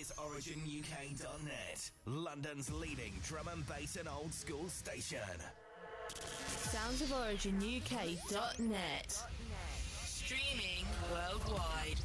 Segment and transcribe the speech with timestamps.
[0.00, 5.18] is OriginUK.net, London's leading drum and bass and old school station.
[6.46, 9.22] Sounds of Origin UK.net.
[10.06, 12.00] Streaming worldwide.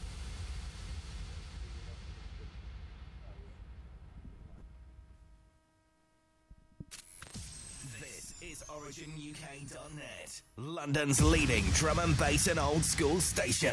[8.02, 13.72] This is OriginUK.net, London's leading drum and bass and old school station.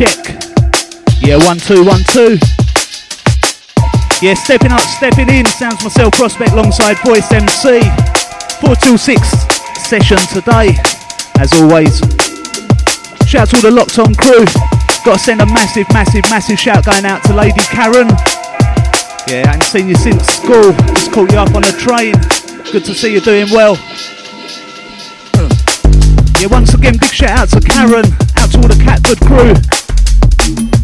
[0.00, 0.32] Check.
[1.20, 2.40] Yeah, one, two, one, two.
[4.24, 5.44] Yeah, stepping up, stepping in.
[5.44, 7.82] Sounds myself, Prospect, alongside Voice MC.
[8.64, 9.28] 4 till 6
[9.84, 10.72] session today,
[11.36, 12.00] as always.
[13.28, 14.46] Shout out to all the locked on crew.
[15.04, 18.08] Got to send a massive, massive, massive shout going out to Lady Karen.
[19.28, 20.72] Yeah, I haven't seen you since school.
[20.96, 22.14] Just caught you up on the train.
[22.72, 23.76] Good to see you doing well.
[26.40, 28.06] Yeah, once again, big shout out to Karen,
[28.40, 29.79] out to all the Catford crew.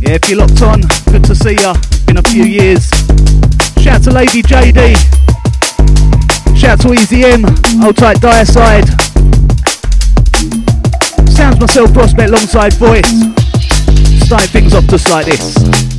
[0.01, 1.75] Yeah, if you're locked on, good to see ya.
[2.07, 2.89] Been a few years.
[3.81, 4.97] Shout out to Lady JD.
[6.57, 7.45] Shout out to Easy M,
[7.83, 8.89] Old Tight Diacide.
[11.31, 13.11] Sounds myself, Prospect, alongside Voice.
[14.25, 15.96] Starting things off just like this.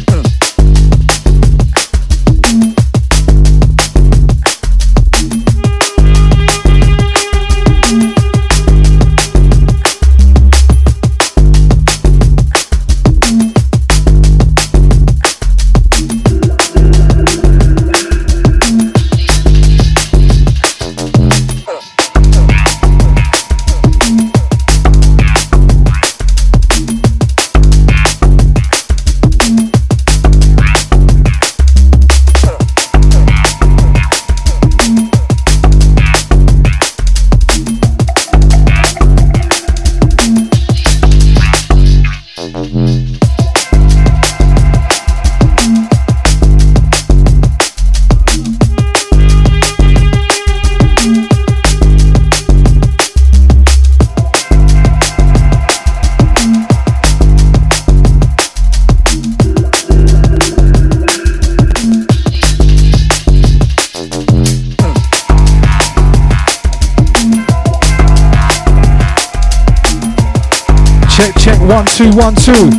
[71.17, 72.69] Check, check, one, two, one, two.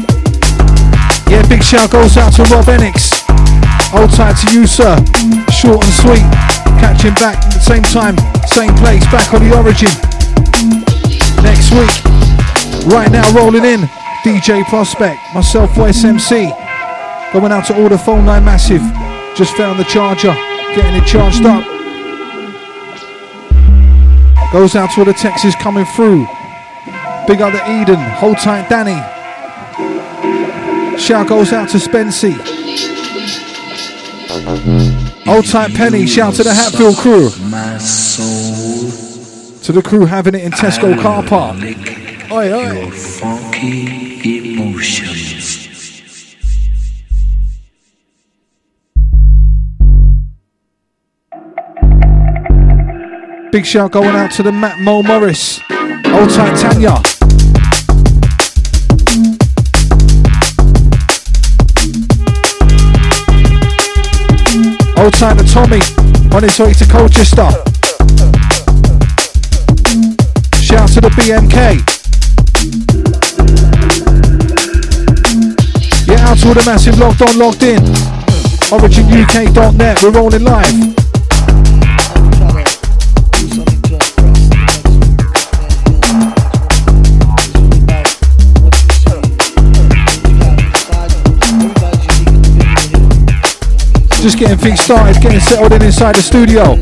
[1.27, 3.11] Yeah, big shout goes out to Rob Enix.
[3.93, 4.95] Old tight to you, sir.
[5.51, 6.23] Short and sweet.
[6.79, 8.15] Catching back at the same time,
[8.47, 9.91] same place, back on the origin.
[11.43, 11.91] Next week.
[12.87, 13.81] Right now, rolling in.
[14.23, 16.53] DJ Prospect, myself, Voice MC.
[17.33, 18.83] Going out to all the phone line massive.
[19.37, 20.33] Just found the charger,
[20.77, 21.65] getting it charged up.
[24.53, 26.29] Goes out to all the texts coming through.
[27.29, 27.97] Big up to Eden.
[27.97, 28.97] Hold tight, Danny.
[30.99, 32.33] Shout goes out to Spency.
[35.27, 36.07] Hold tight, Penny.
[36.07, 37.29] Shout to the Hatfield crew.
[39.63, 41.59] To the crew having it in Tesco car park.
[42.33, 42.91] Oi, oi.
[42.91, 45.67] funky emotions.
[53.53, 55.61] Big shout going out to the Matt Mo Morris.
[55.69, 57.18] Hold tight, Tanya.
[65.11, 65.81] Tight to Tommy
[66.33, 67.51] on his way to Colchester.
[70.61, 71.55] Shout to the BMK.
[76.07, 77.83] Yeah, out to all the massive logged on, logged in.
[78.71, 80.88] OriginUK.net, we're rolling live.
[94.19, 96.75] Just getting things started, getting settled in inside the studio.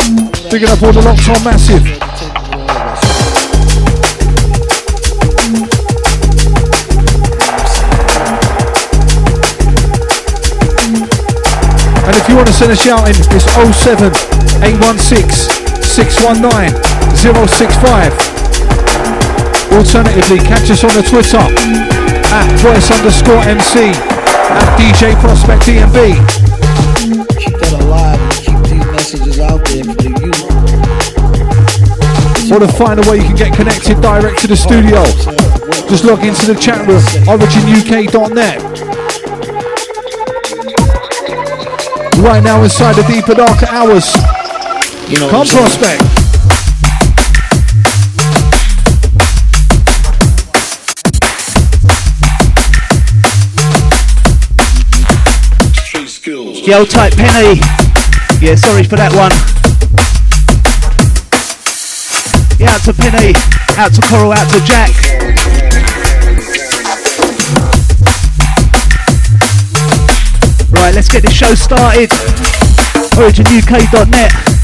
[0.49, 1.85] Picking up all the locks on massive.
[12.09, 13.45] And if you want to send a shout in, it's
[13.85, 14.11] 07
[14.65, 16.73] 816 619
[17.21, 18.17] 065.
[19.77, 21.45] Alternatively, catch us on the Twitter
[22.33, 26.36] at voice underscore MC at DJ Prospect DNB
[29.37, 30.33] is out there for you.
[32.59, 35.05] To find a way you can get connected direct to the studio,
[35.89, 38.63] just log into the chat room, originuk.net.
[42.19, 44.15] Right now, inside the deeper, darker hours,
[45.11, 46.03] you know, come prospect.
[56.67, 57.86] Yo, type Penny.
[58.39, 59.33] Yeah, sorry for that one.
[62.61, 63.33] Yeah, out to Penny,
[63.77, 64.93] out to Coral, out to Jack.
[70.71, 72.11] Right, let's get this show started.
[73.17, 74.56] OriginUK.net.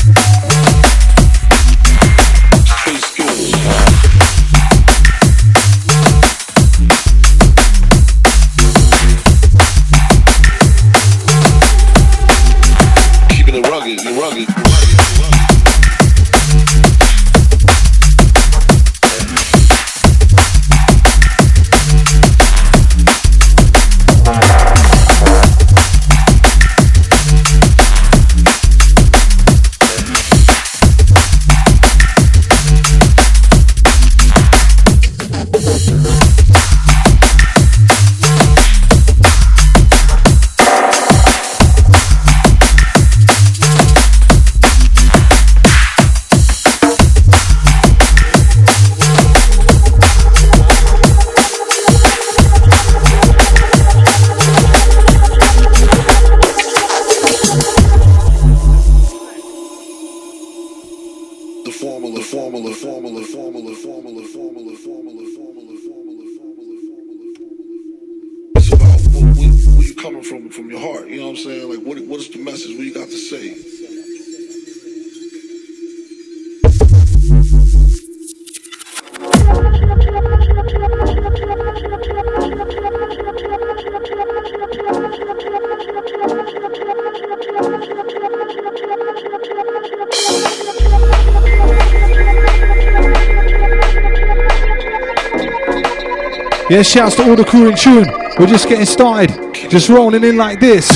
[96.72, 98.08] Yeah, shouts to all the crew in tune.
[98.38, 99.28] We're just getting started.
[99.68, 100.88] Just rolling in like this.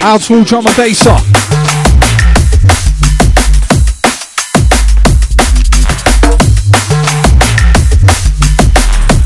[0.00, 1.12] Out to all drum and basser.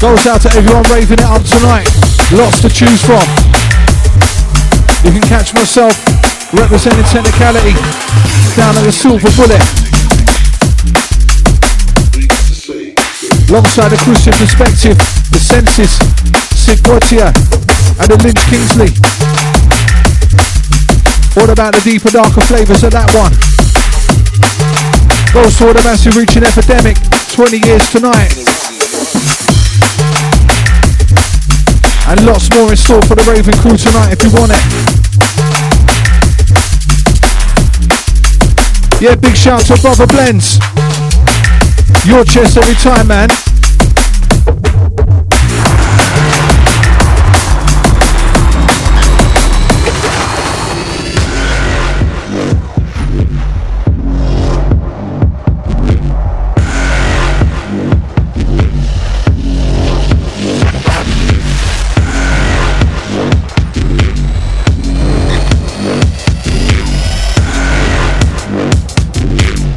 [0.01, 1.87] Goes out to everyone raving it up tonight.
[2.35, 3.23] Lots to choose from.
[5.07, 5.95] You can catch myself
[6.53, 7.79] representing technicality
[8.57, 9.78] down at the Silver Bullet.
[13.49, 14.99] Alongside the Christian perspective,
[15.33, 15.97] the senses,
[16.53, 17.33] Sid Gautier,
[17.97, 18.93] and the Lynch Kingsley.
[21.33, 23.33] What about the deeper, darker flavours of that one?
[25.33, 27.01] Goes toward the massive reaching epidemic,
[27.33, 28.37] 20 years tonight.
[32.05, 34.65] And lots more in store for the Raven crew tonight if you want it.
[39.01, 40.61] Yeah, big shout to Brother Blends.
[42.05, 43.48] Your chest every time, man.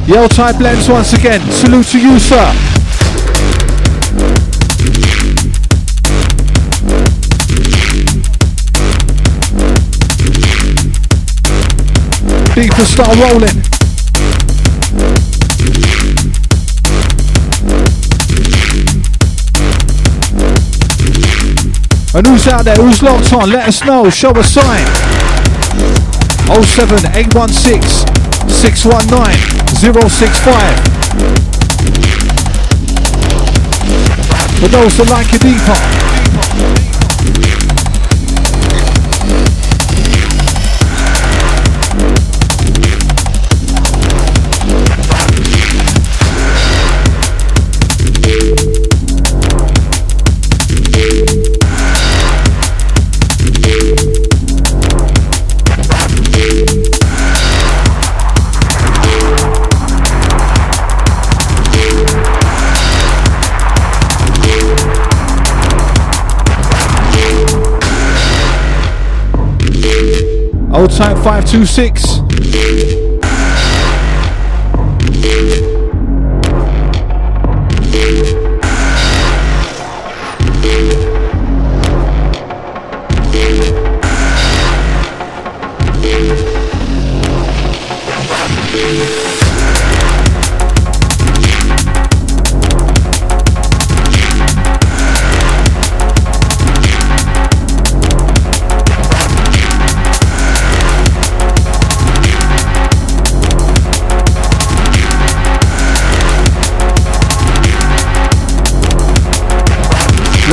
[0.06, 1.40] Yell type blends once again.
[1.52, 2.52] Salute to you, sir.
[12.54, 13.62] Deeper start rolling.
[22.14, 22.74] And who's out there?
[22.74, 23.50] Who's locked on?
[23.50, 24.10] Let us know.
[24.10, 24.84] Show a sign.
[26.48, 30.78] 07816 619 065.
[34.60, 35.76] For those that like it deeper.
[70.88, 73.01] Type 526.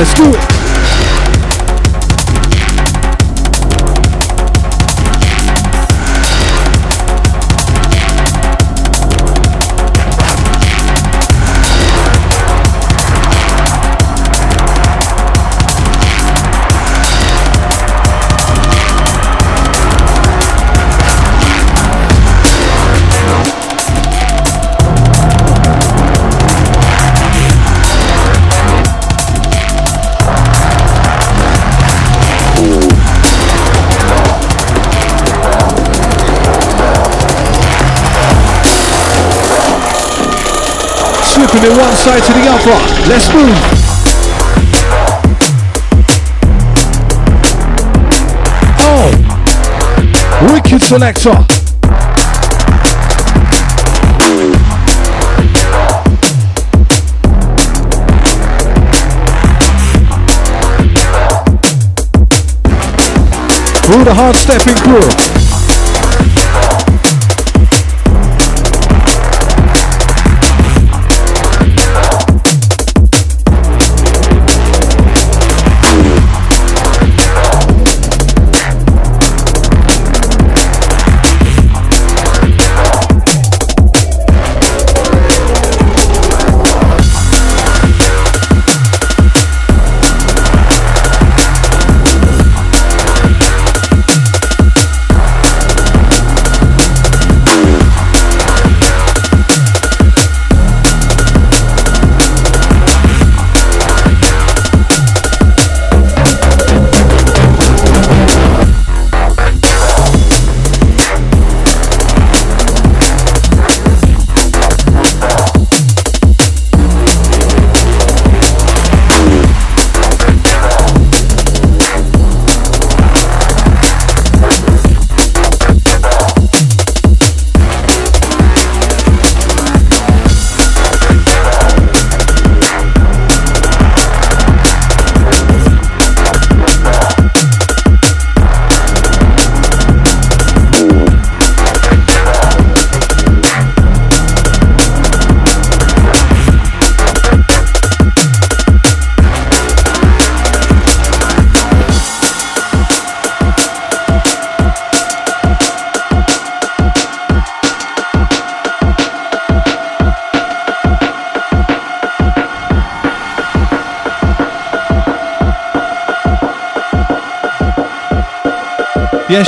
[0.00, 0.49] Let's do it.
[42.10, 42.78] Side to the other.
[43.08, 43.56] Let's move.
[48.80, 49.10] Oh,
[50.52, 51.36] wicked selector.
[63.86, 65.39] Through the hard stepping crew.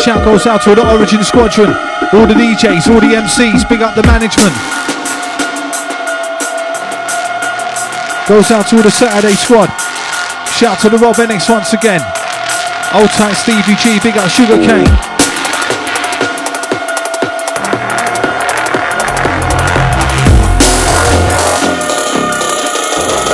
[0.02, 1.70] Shout goes out to the Origin Squadron,
[2.12, 4.50] all the DJs, all the MCs, big up the management.
[8.26, 9.70] Goes out to all the Saturday squad.
[10.50, 12.02] Shout to the Rob Enix once again.
[12.98, 14.90] Old tight Stevie G, big up Sugar Cane.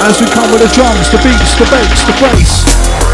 [0.04, 3.07] As we come with the drums, the beats, the bass, the bass.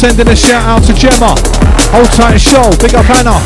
[0.00, 1.34] Sending a shout out to Gemma.
[1.92, 2.70] Hold tight and show.
[2.80, 3.36] Big up Anna.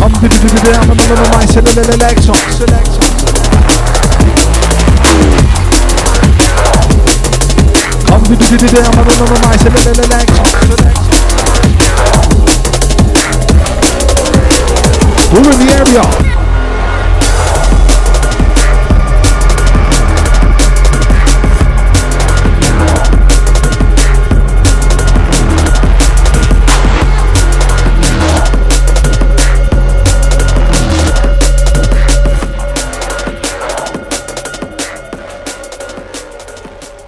[0.00, 3.12] Come my select on, select on.
[8.08, 9.84] Come my select
[10.98, 11.07] on,
[15.30, 16.38] We're in the area.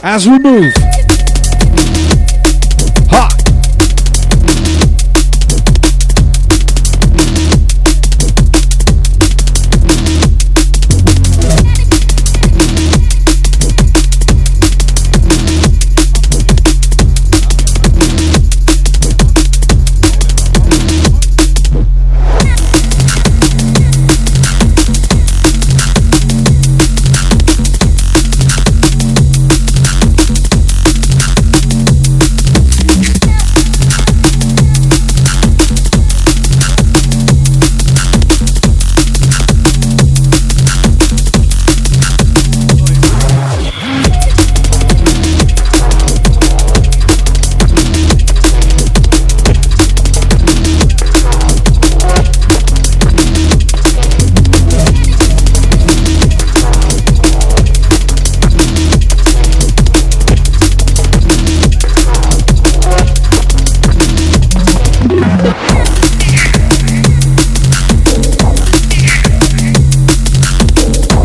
[0.03, 0.90] As we move.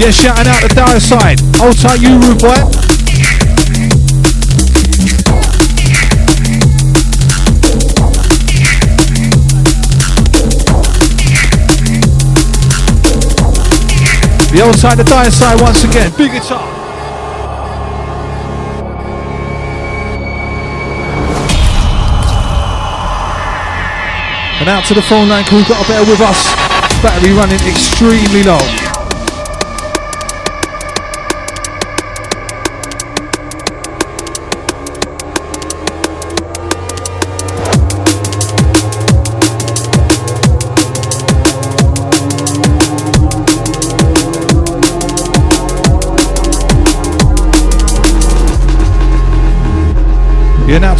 [0.05, 1.39] Yeah, shouting out the dire side.
[1.57, 2.53] Hold tight, you rude boy.
[14.53, 16.13] The old side, the dire side once again.
[16.15, 16.61] Big guitar.
[24.59, 26.45] And out to the phone line crew, got a bear with us.
[27.01, 28.84] Battery running extremely low.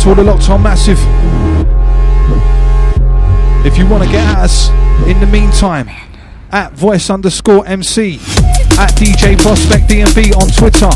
[0.05, 0.99] To all the locked on massive.
[3.65, 4.69] If you want to get at us
[5.07, 5.89] in the meantime,
[6.51, 8.17] at voice underscore MC,
[8.77, 10.93] at DJ Prospect DNB on Twitter,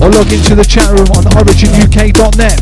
[0.00, 2.58] or log into the chat room on originuk.net.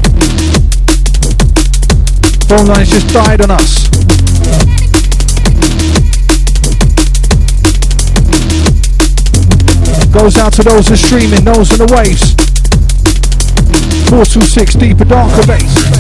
[2.48, 3.86] Phone lines just died on us.
[10.12, 12.45] Goes out to those that are streaming, those on the waves.
[14.08, 15.95] 426 deeper darker bass.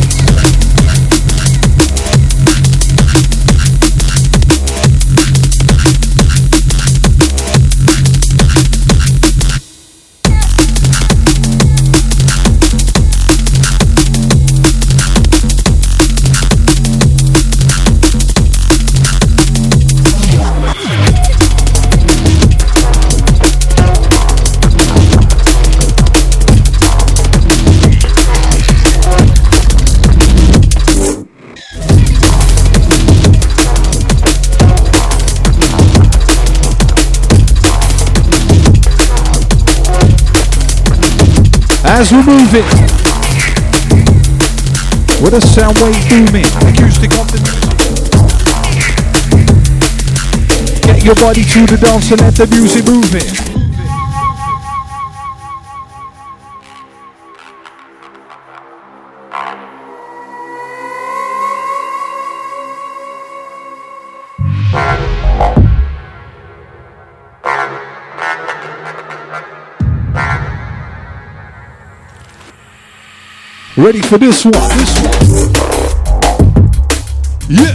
[42.06, 42.64] As we move it,
[45.20, 47.38] with a sound wave booming, acoustic of the.
[50.86, 53.45] Get your body to the dance and let the music move it.
[73.78, 74.52] Ready for this one?
[74.52, 75.12] This one.
[77.50, 77.74] Yeah.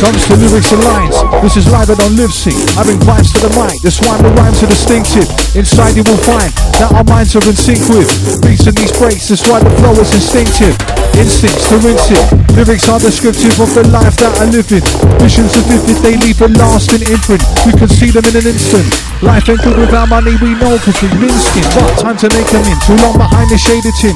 [0.00, 0.99] Comes to lyrics and lines.
[1.40, 2.52] This is live and on live sync.
[2.76, 3.80] I bring vibes to the mic.
[3.80, 5.24] This one the rhymes are distinctive.
[5.56, 8.12] Inside you will find that our minds are in sync with
[8.44, 9.32] beats and these breaks.
[9.32, 10.76] That's why the flow is instinctive.
[11.16, 12.20] Instincts to rinse it.
[12.52, 14.84] Lyrics are descriptive of the life that I live in.
[15.16, 17.40] Visions are vivid, they leave a lasting imprint.
[17.64, 18.84] We can see them in an instant.
[19.24, 21.64] Life ain't good without money, we know cause we minskin.
[21.72, 22.76] But time to make them in.
[22.84, 24.12] Too long behind the shaded tin.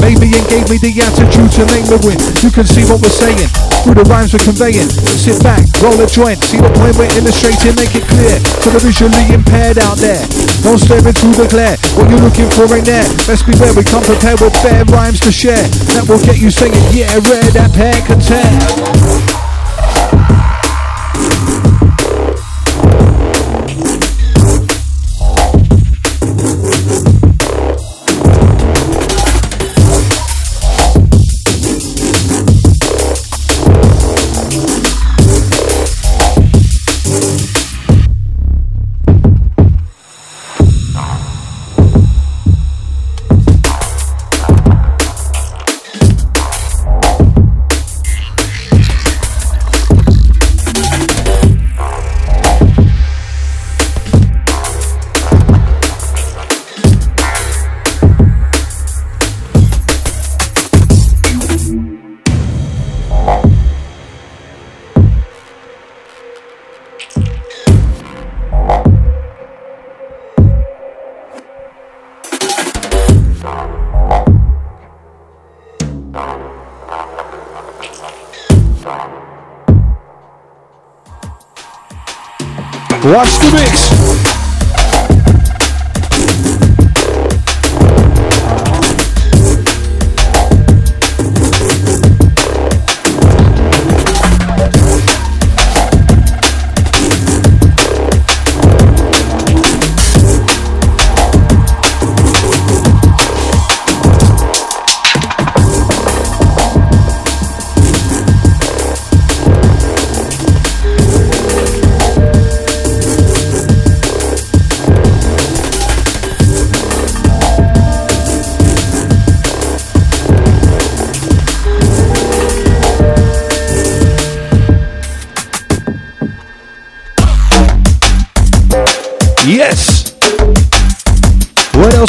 [0.00, 2.16] Made me and gave me the attitude to make the win.
[2.40, 4.88] You can see what we're saying through the rhymes we're conveying.
[5.18, 8.78] Sit back, roll a joint, see the point we're illustrating, make it clear to the
[8.78, 10.22] visually impaired out there.
[10.62, 13.04] Don't stare into the glare, what you're looking for ain't there.
[13.26, 15.62] Best beware, we come prepared with fair rhymes to share.
[15.98, 19.21] That will get you singing, yeah, rare that pair can tear.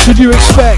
[0.03, 0.72] Else would you expect?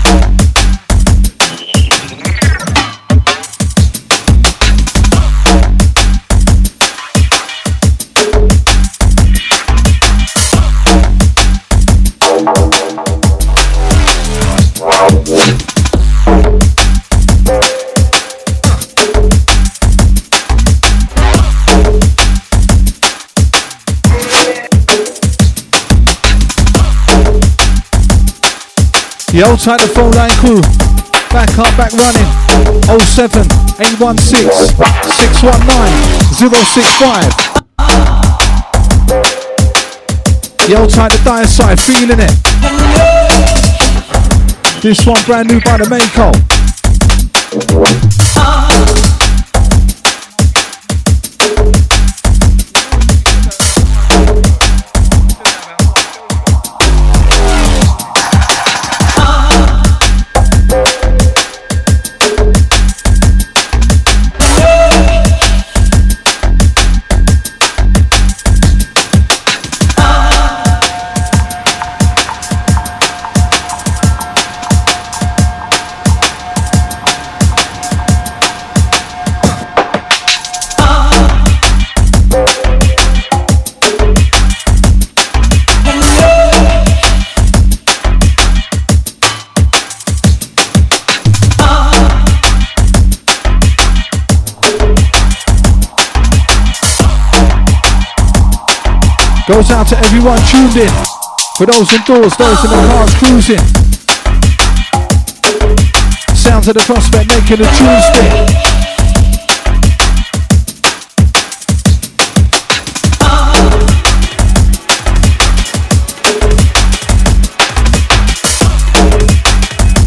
[29.47, 30.62] Oh the old type of phone line crew.
[31.29, 32.25] Back up, back running.
[32.99, 33.45] 07
[33.77, 37.45] 816 619 065.
[40.67, 42.34] The old type of dire side, feeling it.
[44.81, 46.31] This one brand new by the Mako.
[99.55, 100.91] Goes out to everyone tuned in.
[101.55, 103.63] For those indoors, those in the cars cruising.
[106.35, 108.31] Sounds of the prospect making a tune spin.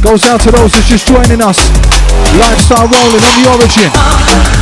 [0.02, 1.56] Goes out to those that's just joining us.
[2.36, 4.57] Lifestyle rolling on the origin.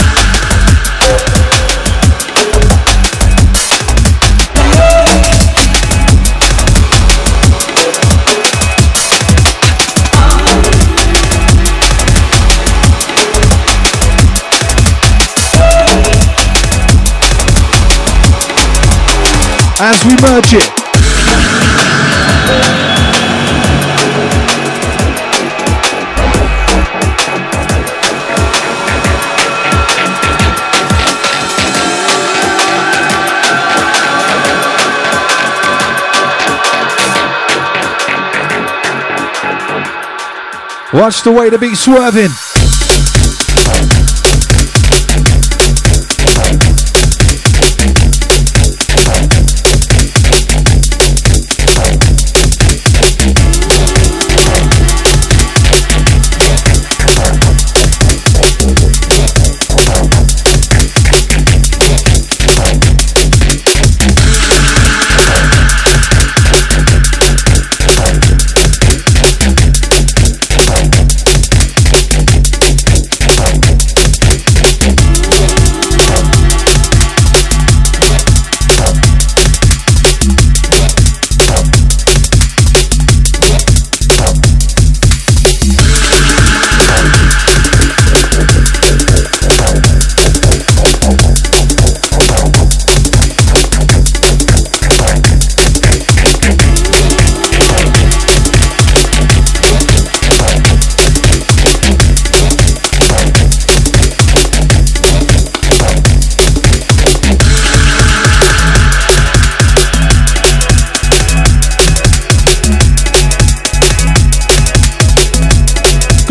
[19.79, 20.87] As we merge it.
[40.93, 42.31] Watch the way the beat swerving.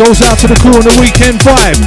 [0.06, 1.82] Goes out to the crew on the weekend vibe.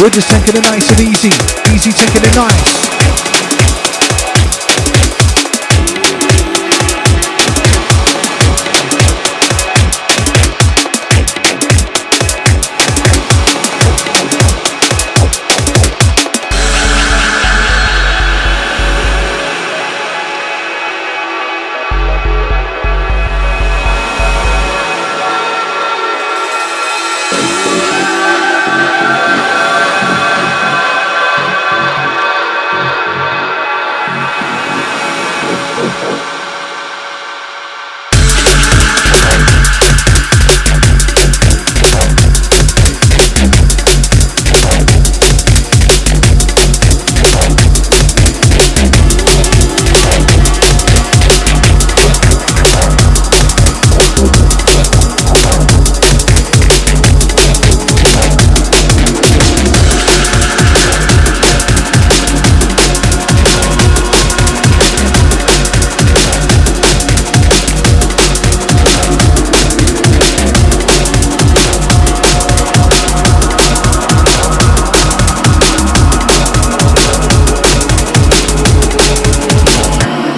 [0.00, 1.28] We're just taking it nice and easy.
[1.74, 3.13] Easy taking it nice.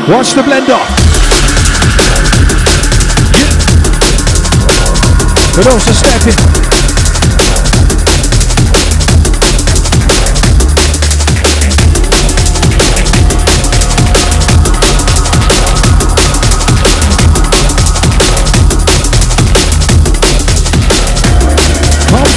[0.08, 0.78] Watch the blender.
[5.56, 6.66] But also stepping.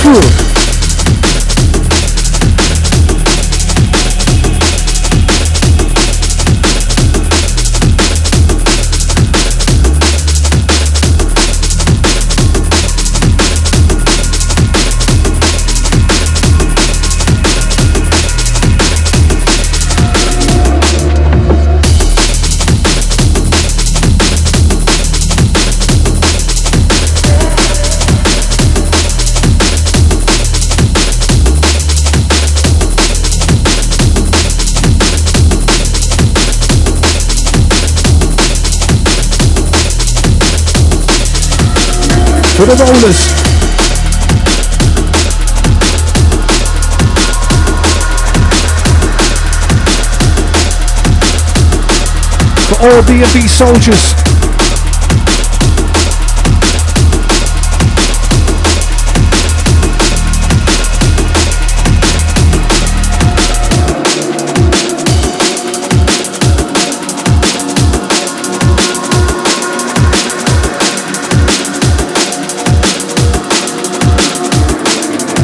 [0.02, 0.49] through.
[42.60, 43.20] For the rollers.
[52.68, 54.29] For all D&B soldiers.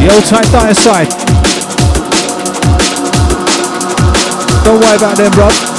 [0.05, 1.09] The old type Diacide.
[4.63, 5.74] Don't worry about them, bro.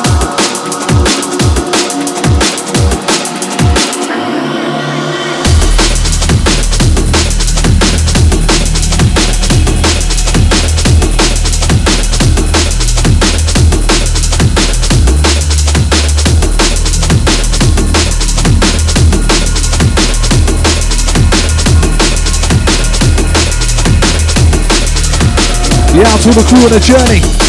[25.96, 27.45] Yeah, to the crew on the journey.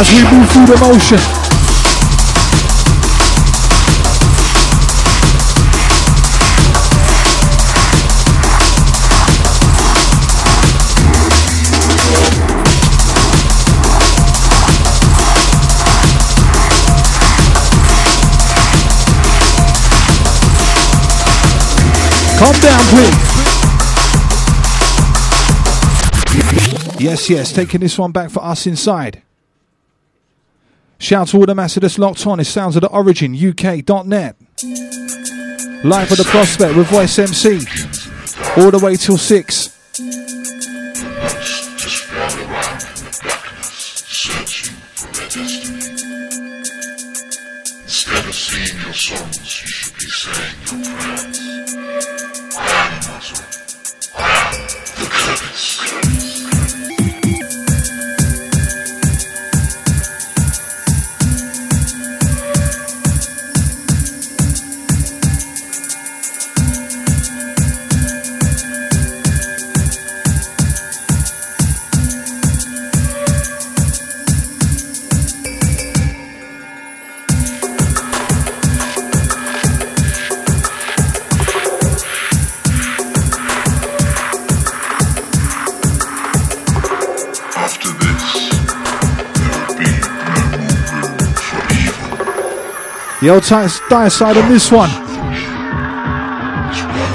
[0.00, 1.18] As we move through the motion.
[22.38, 23.18] Calm down, please.
[27.00, 29.22] Yes, yes, taking this one back for us inside.
[31.08, 32.38] Shout to all the masses that's locked on.
[32.38, 34.36] It sounds of the origin, UK.net.
[35.82, 37.60] Live for the prospect with Voice MC.
[38.60, 39.67] All the way till 6.
[93.28, 94.88] The old side on this one.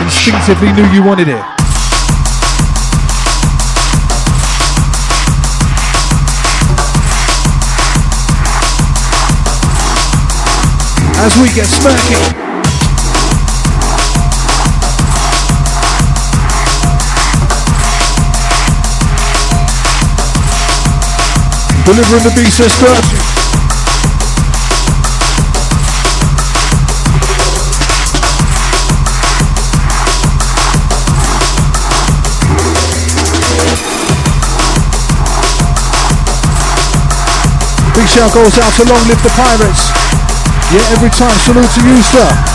[0.03, 1.41] Instinctively knew you wanted it.
[11.17, 12.21] As we get smirking.
[21.85, 23.42] Delivering the beast as
[37.95, 39.93] Big shout goes out to Long Live the Pirates.
[40.73, 41.37] Yeah, every time.
[41.45, 42.52] Salute to you, sir.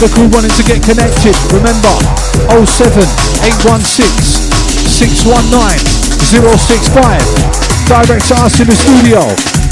[0.00, 1.92] The crew wanting to get connected, remember
[2.48, 3.04] 07
[3.44, 4.08] 816
[4.88, 5.76] 619
[6.24, 7.20] 065.
[7.84, 9.69] Direct to us in the studio.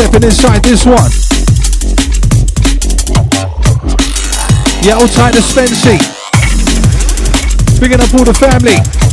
[0.00, 1.10] Stepping inside this one.
[4.82, 5.98] Yeah, hold tight to Spency.
[7.78, 9.09] Bringing up all the family.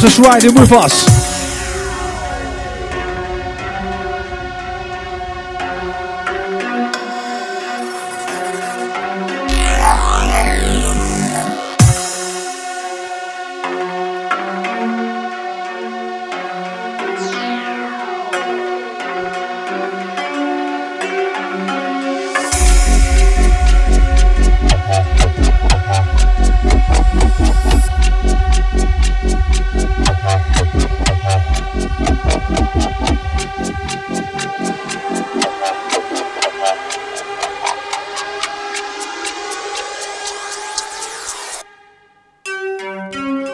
[0.00, 1.04] That's riding with us,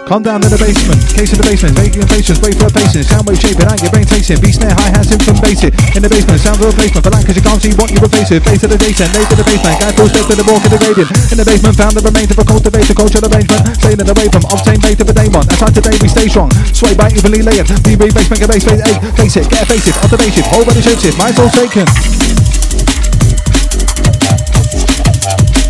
[0.06, 3.02] Come down to the basement, case in the basement, making patience, wait for a patient,
[3.02, 5.74] sound wave shaping out your brain tasting, beat snare, high hats, from basic.
[5.98, 8.38] In the basement, sound of replacement, for cause you can't see what you replace it.
[8.46, 10.70] Face to the Jason, late to the basement, guy full step to the walk in
[10.70, 11.10] the gradient.
[11.34, 14.78] In the basement, found the remains of a cultivated culture arrangement, sailing away from obtained
[14.86, 15.42] bait of a daemon.
[15.50, 17.66] That's why today we stay strong, sway by evenly layered.
[17.82, 20.62] DB base, make a base, face, eight, face it, get a face it, observation, whole
[20.62, 21.82] body shapes it, my soul taken.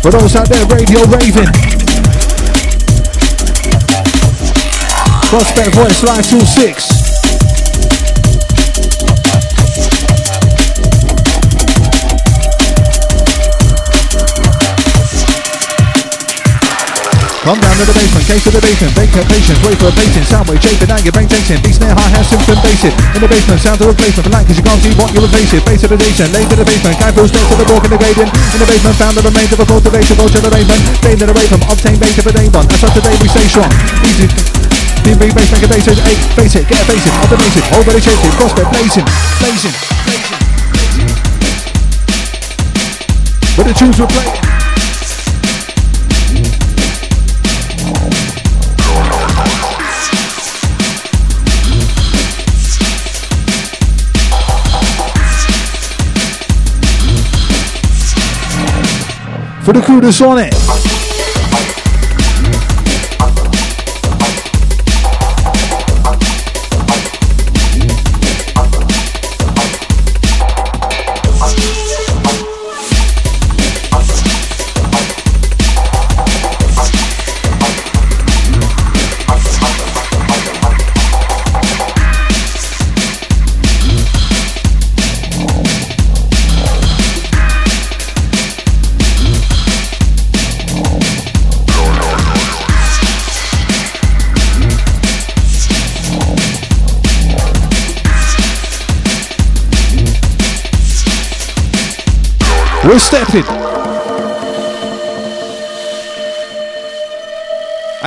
[0.05, 1.76] For those out there, radio raving.
[5.37, 7.13] Prospect Voice Live 26.
[17.45, 20.25] Come down to the basement, case to the basement, her patience, wait for a patient,
[20.25, 22.97] sound wave shaping out your brain tension, beat snare, high hat, symptom basic.
[23.13, 25.53] In the basement, sound of replacement, for light, cause you can't see what you replace
[25.53, 25.61] it.
[25.69, 28.01] Base to the nation, lay to the basement, guy steps to the walk in the
[28.01, 28.33] gradient.
[28.33, 31.61] In the basement, found the remains of a cultivation, vulture the basement, staying away from
[31.69, 32.65] obtained base of a name on.
[32.65, 33.69] That's why today we stay strong.
[34.01, 34.66] Easy.
[35.03, 38.01] DB bass make a bass eight, face it, get a face it, automation, whole body
[38.01, 39.05] chasing, prospect blazing,
[39.39, 39.75] blazing,
[40.05, 40.47] blazing.
[43.57, 44.47] But the tunes were playing.
[59.63, 60.76] For the crew that's on it.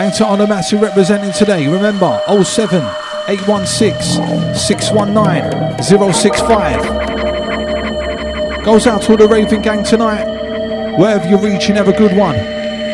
[0.01, 1.69] Anchor on the massive representing today.
[1.69, 2.83] Remember 07
[3.29, 8.65] 816 619 065.
[8.65, 10.25] Goes out to all the raving gang tonight.
[10.97, 12.35] Wherever you're reaching, have a good one.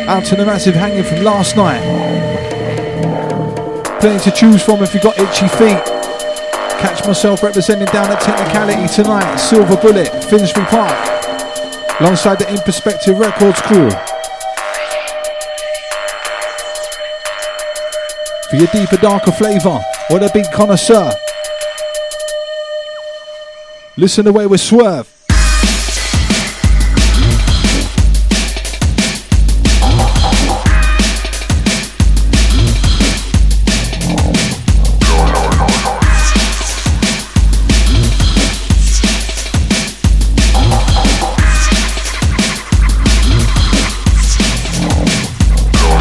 [0.09, 1.81] Out to the massive hanging from last night.
[4.01, 5.85] Plenty to choose from if you've got itchy feet.
[6.83, 9.37] Catch myself representing down at Technicality tonight.
[9.37, 10.91] Silver Bullet, Finsbury Park.
[12.01, 13.93] Alongside the Inperspective Records crew.
[18.51, 21.11] For your deeper, darker flavour, What a big connoisseur.
[23.97, 25.13] Listen the way we swerve.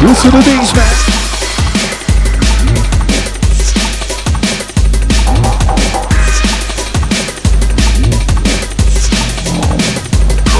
[0.00, 1.25] Listen to these, man.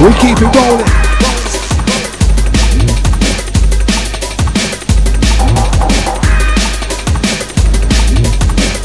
[0.07, 0.87] We keep it rolling.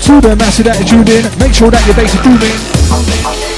[0.02, 3.51] To the massive attitude in, make sure that your bass is booming.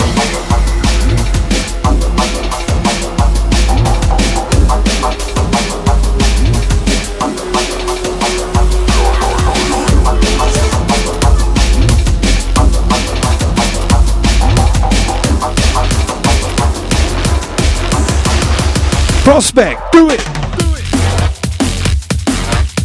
[19.33, 20.21] Prospect, do it.
[20.59, 20.75] do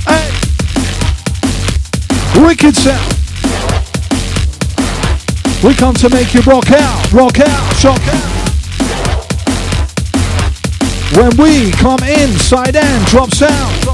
[0.09, 0.31] Hey.
[2.43, 3.15] Wicked sound.
[5.63, 8.33] We come to make you rock out, rock out, shock out.
[11.19, 13.85] When we come inside and drop sound.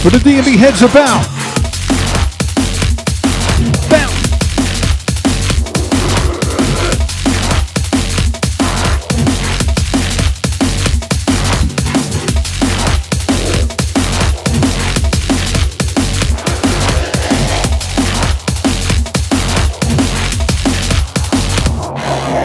[0.00, 1.35] For the D&B heads about.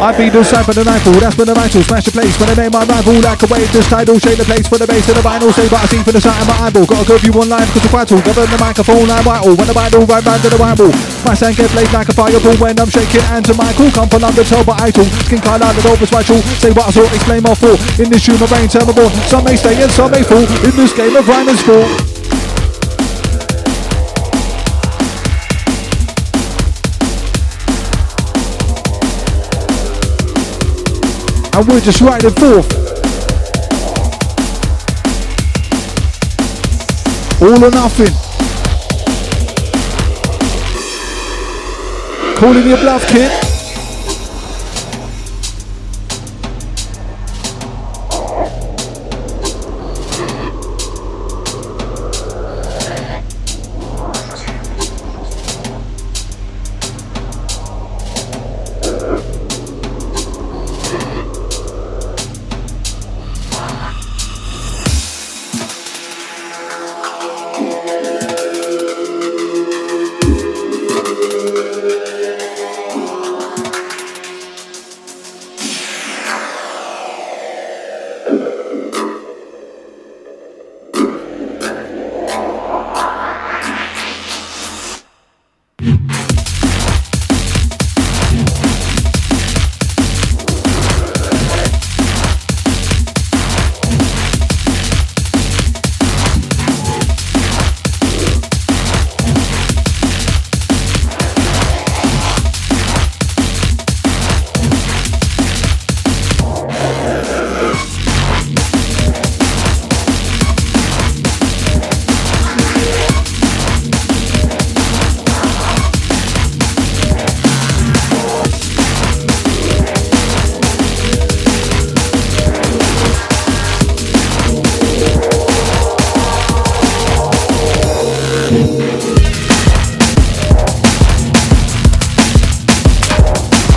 [0.01, 1.77] I beat the side for the rifle, that's for the vital.
[1.85, 3.21] Smash the place when I name my rival.
[3.21, 5.53] Like a wave, this title, shade the place for the base of the vinyl.
[5.53, 6.89] Say, but I see for the sight of my eyeball.
[6.89, 8.17] Got a curve you online because the vital.
[8.25, 9.53] Govern the microphone, I'm vital.
[9.53, 10.89] When the vital, right round to the Bible.
[11.21, 13.93] My sound get played like a fireball when I'm shaking hands to Michael.
[13.93, 15.05] Come from London, tell but idle.
[15.29, 16.41] Skin colour, the over vital.
[16.57, 17.77] Say what I saw, explain my fall.
[18.01, 19.05] In this tune, my brain terrible.
[19.29, 20.41] Some may stay and some may fall.
[20.65, 22.10] In this game of rhyme and sport.
[31.53, 32.69] And we're just riding forth.
[37.41, 38.13] All or nothing.
[42.35, 43.50] Calling your bluff, kid.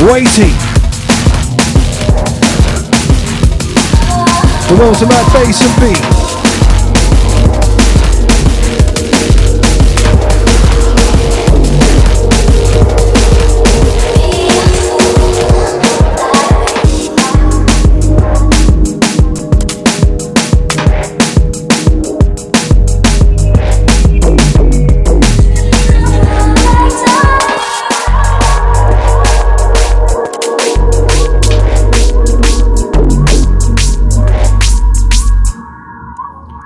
[0.07, 0.55] Waiting.
[4.69, 6.14] The world's about bass and beat.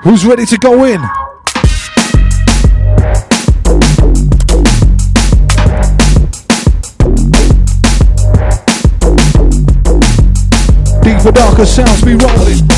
[0.09, 1.03] Who's ready to go in?
[11.03, 12.78] Deeper, darker sounds be rolling.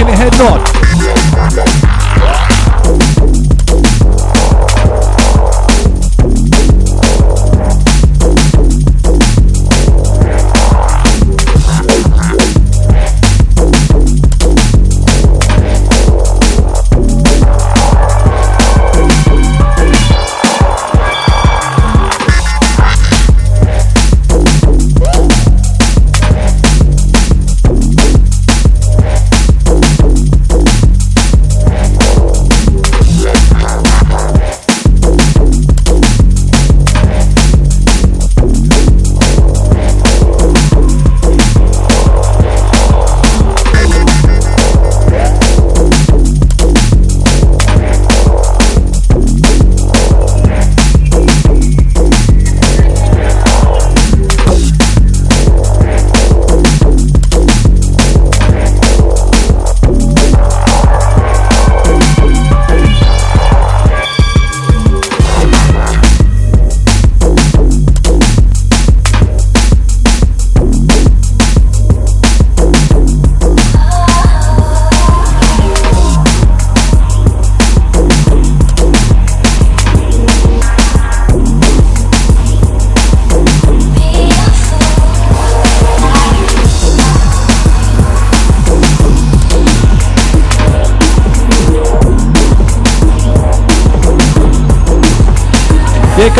[0.00, 0.79] taking a head nod.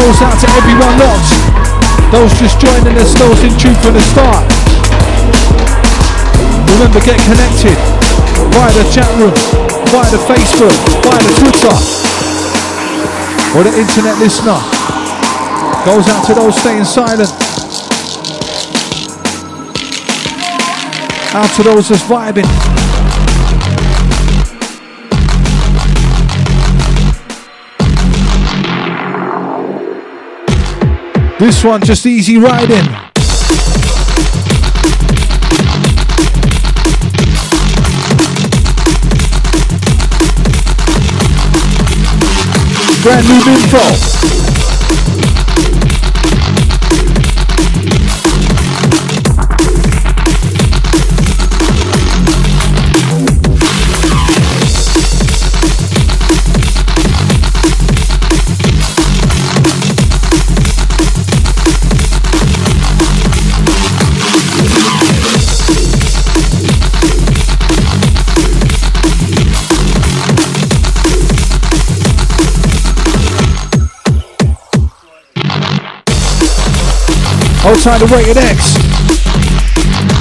[0.01, 1.29] Goes out to everyone locked.
[2.09, 4.49] Those just joining us, those in tune from the start.
[6.73, 7.77] Remember, get connected
[8.57, 9.37] via the chat room,
[9.93, 10.73] via the Facebook,
[11.05, 11.77] via the Twitter,
[13.53, 14.57] or the internet listener.
[15.85, 17.29] Goes out to those staying silent.
[21.35, 22.90] Out to those just vibing.
[31.41, 32.85] This one just easy riding.
[43.03, 44.30] Brand new
[77.71, 77.91] info.
[77.91, 78.75] outside the Rated X.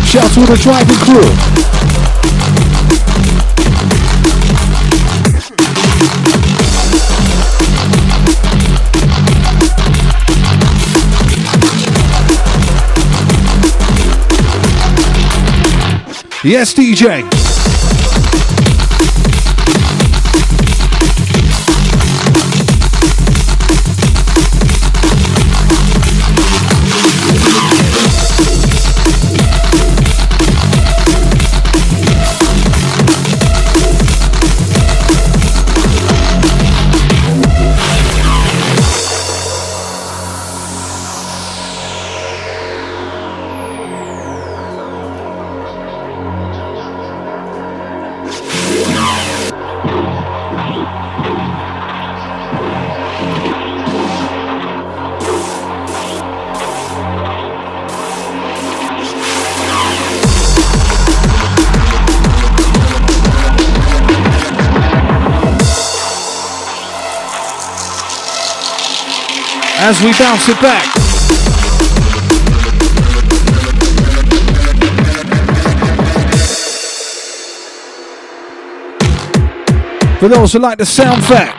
[0.08, 1.60] Shout out to the driving crew.
[16.42, 17.49] Yes, DJ.
[70.04, 70.86] We bounce it back.
[80.20, 81.59] For those who like the sound fact.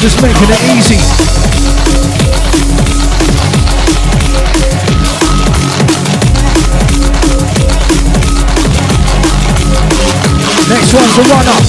[0.00, 0.96] Just making it easy.
[10.70, 11.60] Next one's a runner.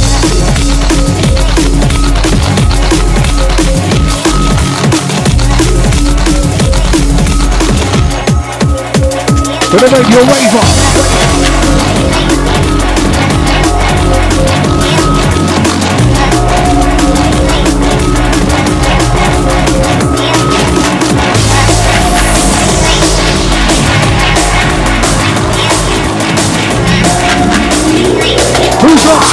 [9.67, 11.10] For the radio waver.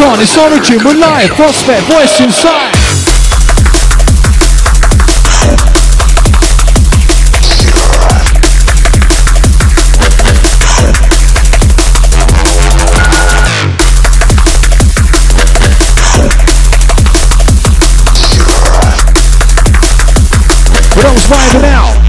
[0.01, 0.21] On?
[0.21, 2.75] It's Origin, we're live, Prospect, voice inside.
[21.29, 22.08] Vibing out.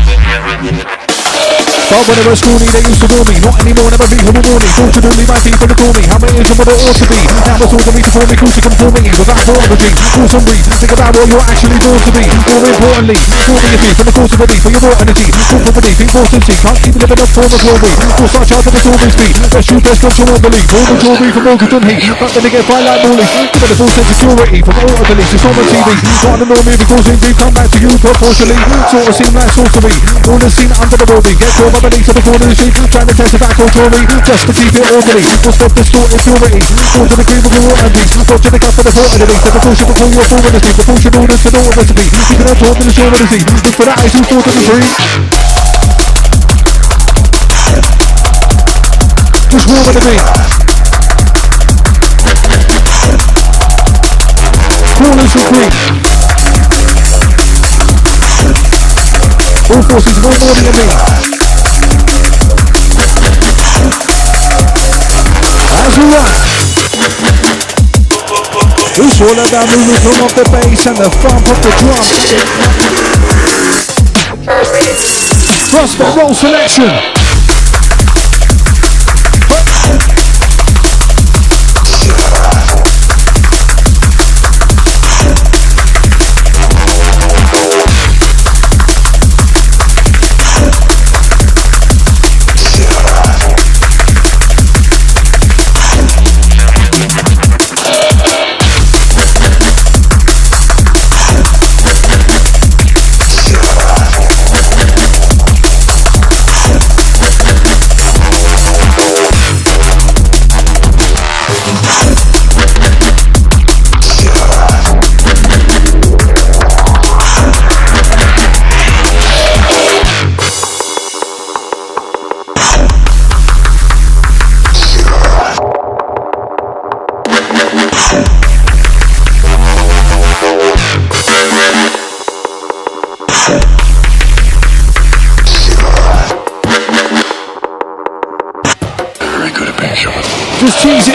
[1.90, 3.36] But when I was school they used to know me.
[3.42, 4.70] Not anymore, never be who will me.
[4.78, 6.04] Fortunately, my people adore me.
[6.06, 7.22] How many is what it ought to be?
[7.50, 9.02] Now it's all to me to form me, crucial come for me.
[9.10, 10.70] Without biology, force on breathe.
[10.70, 12.26] Think about what you're actually born to be.
[12.30, 14.62] More importantly, for me your feet from the course of belief.
[14.62, 16.54] For your raw energy, full for belief, importancy.
[16.62, 17.94] Can't keep living up form of glory.
[18.22, 19.34] Full such out of the stormy speed.
[19.50, 20.68] Best true, best control of belief.
[20.70, 22.06] All maturity from Wilkinson heat.
[22.22, 23.26] But then again, fight like Morley.
[23.50, 25.34] Give it a full sense of security from all of the leaks.
[25.34, 25.90] It's on the TV.
[26.22, 27.38] What the norm here causing grief.
[27.42, 28.58] Come back to you proportionally.
[28.94, 29.98] Sort of seem like sorcery.
[30.30, 31.34] All the scene under the building.
[31.34, 32.76] Get caught by beliefs of the corner of the street.
[32.92, 34.04] Trying to test the back Tory.
[34.28, 35.24] Just to keep it orderly.
[35.24, 36.60] Will stop distorted purity.
[36.92, 38.20] Fall to the cream of the water and beast.
[38.20, 39.28] Watch the cup of the thought of the.
[39.30, 40.74] The precaution before you're full the sea.
[40.76, 42.04] Precaution orders to what recipe.
[42.04, 43.44] You can have taught to the the sea.
[43.64, 44.84] Look for that ice who's taught to the free.
[49.50, 50.24] Just warm with the beat.
[55.00, 55.32] Corners.
[59.70, 61.29] All forces more morning than.
[65.98, 66.50] Run.
[69.02, 72.06] It's all about the rhythm of the bass and the thump of the drum.
[75.72, 77.19] Prospect roll selection.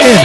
[0.01, 0.24] In.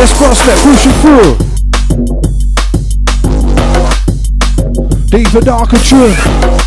[0.00, 1.36] Yes, prospect, push it through.
[5.10, 6.59] Deeper, darker tune.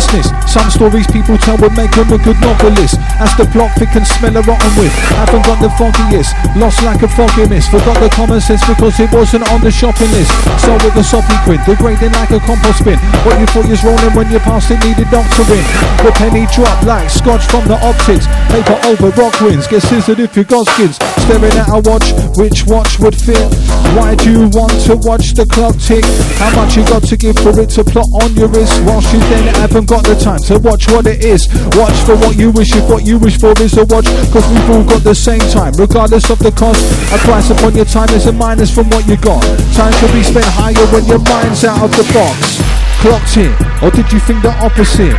[0.00, 0.32] Honestness.
[0.50, 2.96] Some stories people tell would make them a good novelist.
[3.20, 4.92] As the plot thick and smell a rotten with.
[5.20, 7.70] Haven't got the foggiest, lost like a foggy mist.
[7.70, 10.32] Forgot the common sense because it wasn't on the shopping list.
[10.64, 12.98] So with a soppy quid, degrading like a compost bin.
[13.24, 15.66] What you thought was rolling when you passed it needed doctoring.
[16.00, 18.26] The penny dropped like scotch from the optics.
[18.48, 20.96] Paper over rock wins, get scissored if you got skins.
[21.28, 23.59] Staring at a watch, which watch would fit?
[23.96, 26.04] Why do you want to watch the clock tick?
[26.38, 28.78] How much you got to give for it to plot on your wrist?
[28.86, 31.48] Whilst you then haven't got the time to watch what it is.
[31.74, 34.06] Watch for what you wish, if what you wish for is a watch.
[34.30, 36.78] Cause we've all got the same time, regardless of the cost.
[37.12, 39.42] A price upon your time is a minus from what you got.
[39.74, 42.62] Time should be spent higher when your mind's out of the box.
[43.02, 45.16] Clocked in, or did you think the opposite?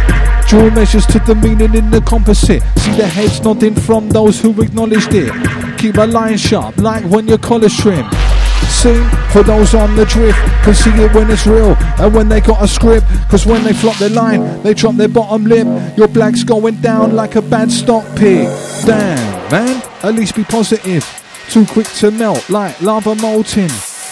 [0.48, 2.64] Draw measures to the meaning in the composite.
[2.78, 5.32] See the heads nodding from those who acknowledged it.
[5.78, 8.06] Keep a line sharp, like when your collar's trim.
[8.82, 12.64] For those on the drift, can see it when it's real and when they got
[12.64, 13.06] a script.
[13.30, 15.68] Cause when they flop their line, they drop their bottom lip.
[15.96, 18.48] Your black's going down like a bad stock pig.
[18.84, 21.06] Damn, man, at least be positive.
[21.50, 23.70] Too quick to melt like lava molten.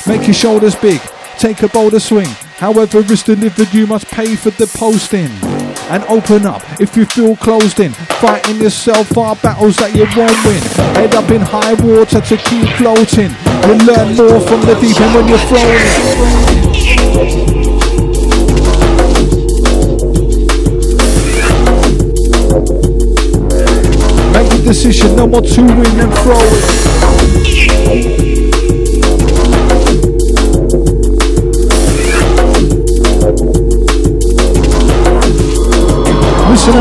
[0.07, 1.01] Make your shoulders big,
[1.39, 2.29] take a bolder swing.
[2.57, 5.48] However it's delivered, you must pay for the posting.
[5.89, 7.91] And open up if you feel closed in.
[8.21, 10.61] Fighting yourself are battles that you won't win.
[10.93, 13.31] Head up in high water to keep floating.
[13.65, 17.09] You learn more from the deep end when you're floating.
[24.33, 26.88] Make the decision, no more to win and throw it.
[36.69, 36.75] Wow!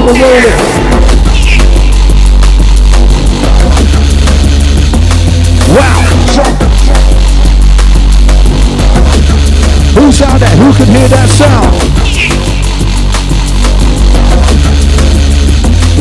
[9.95, 10.57] Who's out there?
[10.57, 11.73] Who can hear that sound?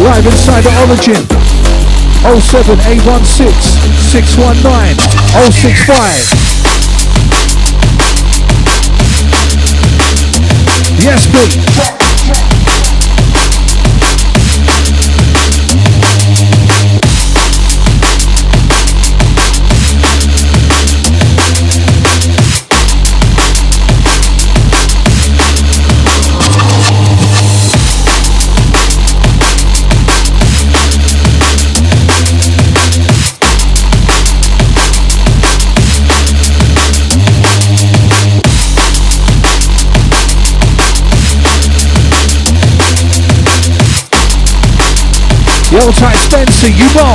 [0.04, 1.24] Live inside the Origin.
[2.42, 3.56] 07 816
[4.12, 5.00] 619
[5.48, 6.48] 065.
[11.00, 12.07] Yes, big.
[45.78, 47.14] Tight Spencer, you know.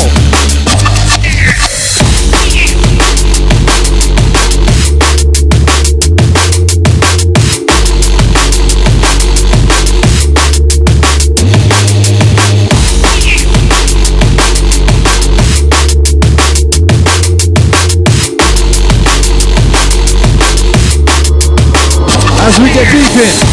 [22.45, 23.52] As we get deep in.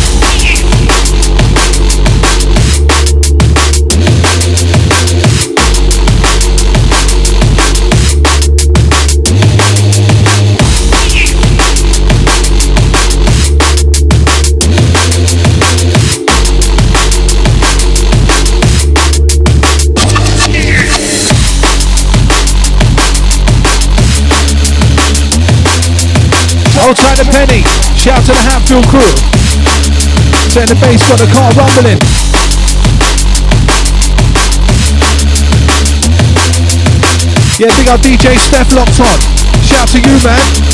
[26.89, 27.61] Tight the penny.
[27.95, 29.13] Shout to the Hatfield crew.
[30.49, 31.99] Saying the bass got the car rumbling.
[37.59, 39.19] Yeah, big up DJ Steph locked on.
[39.61, 40.68] Shout to you, man.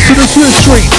[0.00, 0.90] Listen to Swift Street.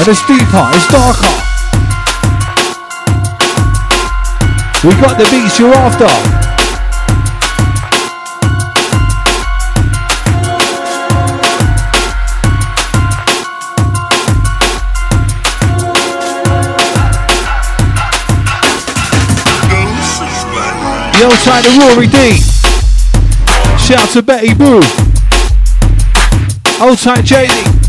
[0.00, 1.30] And it's deeper, it's darker.
[4.82, 6.39] We got the beats you're after.
[21.20, 22.38] Yo, tight to Rory D.
[23.78, 24.76] Shout out to Betty Boo.
[26.80, 27.79] Old tight JD.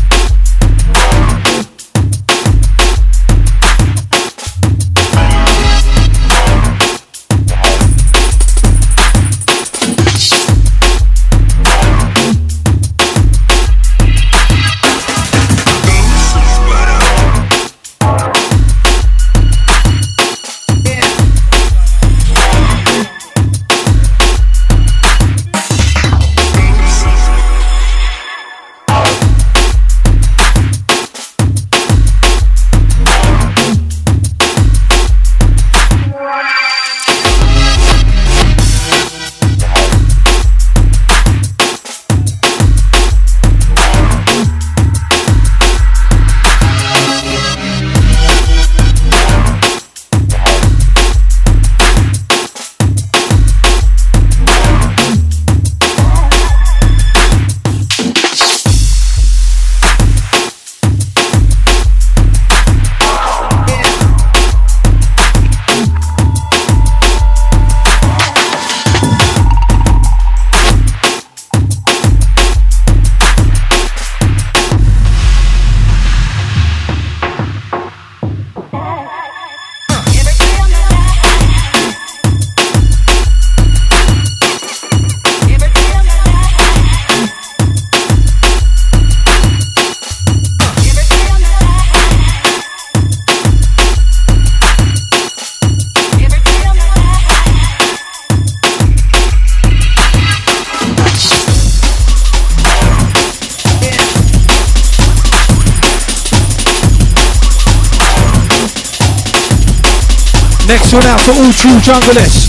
[110.92, 112.41] One out for all true junglers.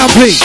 [0.00, 0.40] Down, please.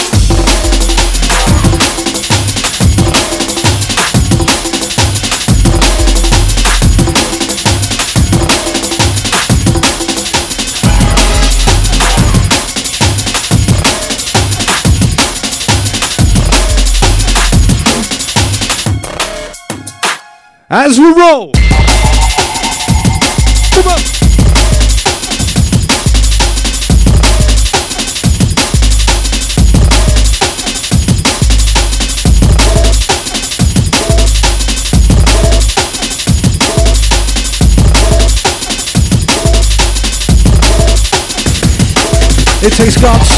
[20.69, 21.64] As we roll.
[42.65, 43.29] It takes guts.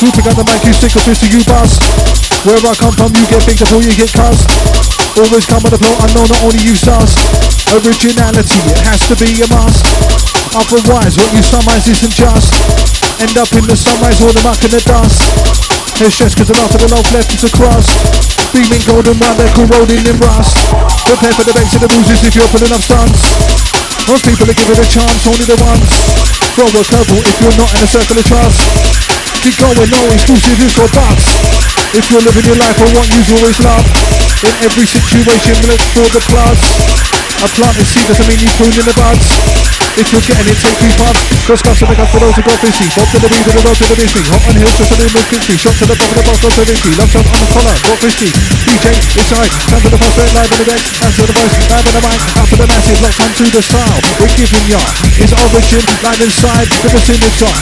[0.00, 1.84] To pick up the mic, you stick or twist to you bust.
[2.48, 4.48] Wherever I come from, you get big before you get cussed.
[5.20, 7.12] Always come with a flow, I know not only you sus.
[7.76, 9.84] Originality, it has to be a must.
[10.56, 12.56] Otherwise, what you summarize isn't just.
[13.20, 15.20] End up in the sunrise or the muck and the dust.
[16.00, 17.92] It's just cause the last of the love left is a crust.
[18.56, 20.56] Beaming golden wine, they're corroding in rust.
[21.04, 23.28] Prepare for the banks and the bruises if you're pulling up stunts.
[24.08, 26.37] Most people are giving a chance, only the ones.
[26.58, 28.58] Throw a curveball if you're not in a circle of trust.
[29.46, 30.02] Keep going, no
[30.74, 31.30] got bucks.
[31.94, 33.86] If you're living your life, I want you to always love.
[34.42, 36.58] In every situation, look for the plus.
[37.46, 39.77] A planted seed doesn't mean you prune in the buds.
[39.98, 41.26] If you're getting it, take three puffs.
[41.42, 42.86] Cross cuffs and make up for those who got busy.
[42.94, 44.22] Bob to the beat and the road to the mystery.
[44.30, 45.58] Hot on hills, just a little crispy.
[45.58, 46.90] Shot to the bottom of the box, got to Vinci.
[46.94, 48.30] Love shot on the collar, got frisky.
[48.30, 50.82] DJ, inside, stand to the prospect, live on the deck.
[51.02, 52.20] Answer the voice, live on the mic.
[52.38, 53.98] Out for the masses, locked onto the style.
[54.22, 54.82] We're giving ya
[55.18, 57.54] his origin, live inside, with the signature.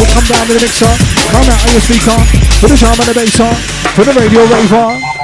[0.00, 0.92] We'll come down to the mixer,
[1.28, 2.18] come out of your speaker,
[2.64, 3.36] put the charm on the bass
[3.92, 5.15] for the radio raver.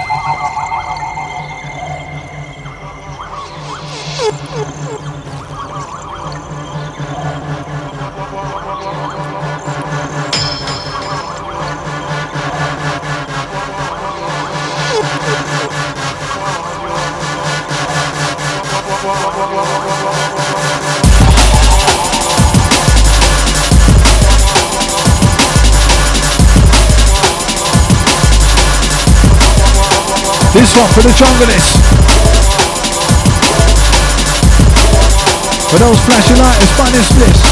[30.93, 31.76] For the jungleists.
[35.70, 37.43] For those flashing lighters, finding splits.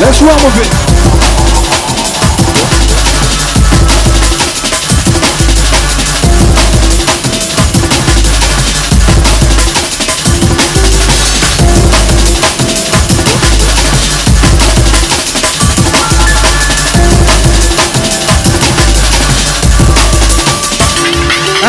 [0.00, 0.93] Let's run with it.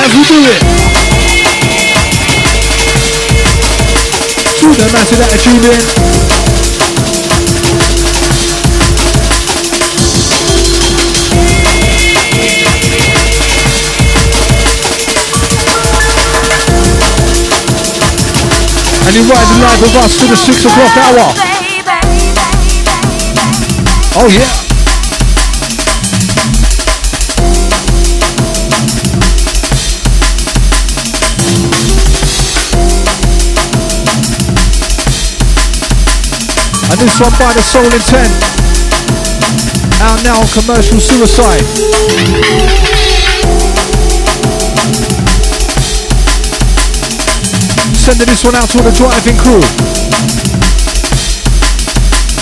[0.06, 0.62] As we do it.
[4.60, 5.82] To the massive attitude in.
[19.02, 21.34] And you riding live with us to the six o'clock hour.
[24.18, 24.65] Oh yeah.
[36.96, 38.32] And this one by the Soul Intent.
[40.00, 41.60] Out now on commercial suicide.
[48.00, 49.60] Sending this one out to all the driving crew.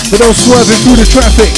[0.06, 1.50] For those swerving through the traffic.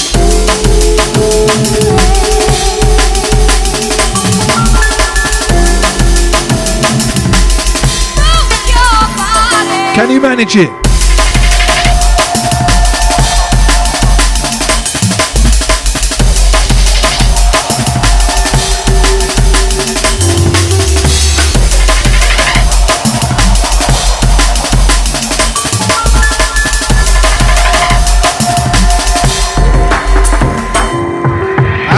[9.94, 10.85] Can you manage it?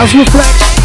[0.01, 0.78] As reflect.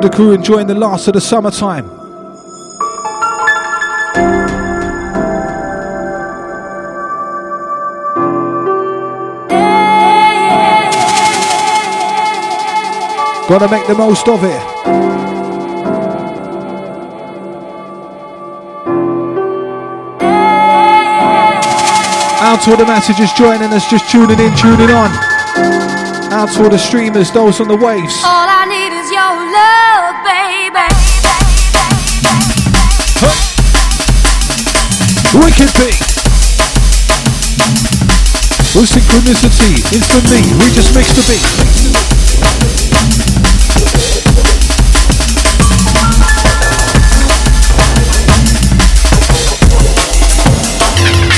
[0.00, 1.86] The crew enjoying the last of the summertime.
[13.46, 14.62] Gotta make the most of it.
[22.40, 25.10] Out to all the messages joining us, just tuning in, tuning on.
[26.32, 28.22] Out to all the streamers, those on the waves.
[35.40, 35.96] Wicked beat.
[38.76, 41.40] With synchronicity, instantly, we just mix the beat.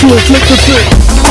[0.01, 1.22] To a flick the flick.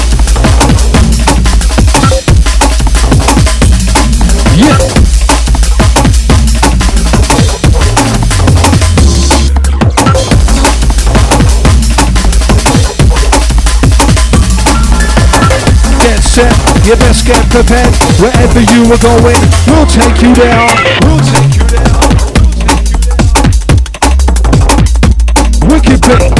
[16.31, 16.55] Set,
[16.85, 17.93] you best get prepared.
[18.21, 19.35] Wherever you are going,
[19.67, 20.63] we'll take you there.
[21.03, 21.91] We'll take you there.
[25.67, 26.31] Wicked beat.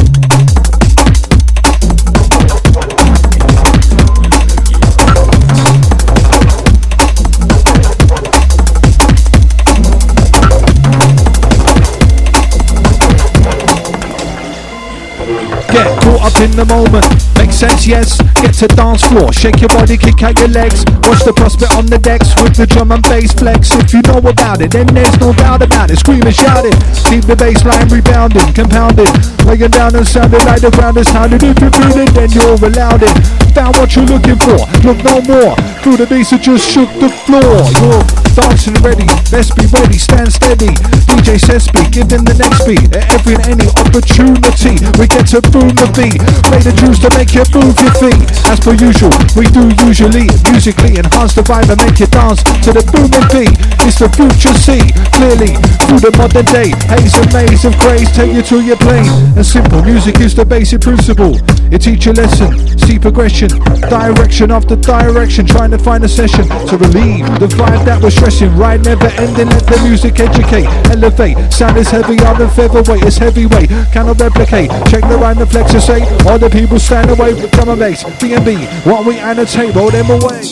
[15.70, 17.31] Get caught up in the moment,
[17.62, 18.18] sense, yes.
[18.42, 20.82] Get to dance floor, shake your body, kick out your legs.
[21.06, 23.70] Watch the prospect on the decks with the drum and bass flex.
[23.70, 25.98] If you know about it, then there's no doubt about it.
[25.98, 26.74] Scream and shout it.
[27.06, 29.12] Keep the bass line rebounding, compounding.
[29.46, 31.42] Laying down and sounding like the ground is sounded.
[31.42, 33.14] If you feel it, then you're allowed it.
[33.54, 35.54] Found what you're looking for, look no more.
[35.86, 37.62] Through the bass, it just shook the floor.
[37.78, 40.72] You're dancing ready, let's be ready, stand steady.
[41.08, 42.88] DJ Sespi, give them the next beat.
[42.96, 46.20] At every and any opportunity, we get to boom the beat.
[46.48, 48.24] Play the juice to make you move your feet.
[48.48, 52.70] As per usual, we do usually musically enhance the vibe and make you dance to
[52.72, 53.52] the booming beat.
[53.84, 56.72] It's the future see clearly through the modern day.
[56.88, 59.08] Haze and maze of craze take you to your plane.
[59.36, 61.36] And simple music is the basic principle.
[61.72, 63.48] It teach you lesson, see progression,
[63.88, 68.54] direction after direction, trying to find a session to relieve the vibe that we're stressing.
[68.56, 69.48] Right, never ending.
[69.48, 71.38] Let the music educate, elevate.
[71.50, 73.70] Sound is heavy on the featherweight, it's heavyweight.
[73.90, 74.68] Cannot replicate.
[74.90, 76.02] Check the rhyme, the flex, say.
[76.28, 78.04] All the people stand away drum and bass.
[78.20, 80.42] D&B, what we annotate, roll them away.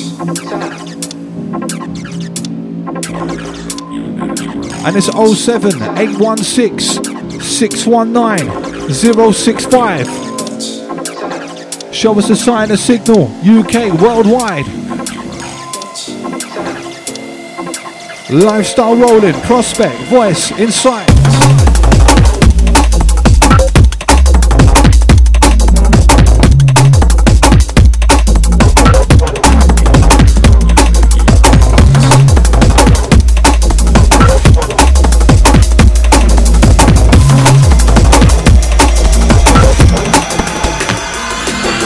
[4.87, 10.20] And it's 07 816 619 065.
[12.01, 13.25] Show us a sign, a signal.
[13.45, 14.65] UK, worldwide.
[18.31, 21.10] Lifestyle rolling, prospect, voice, inside.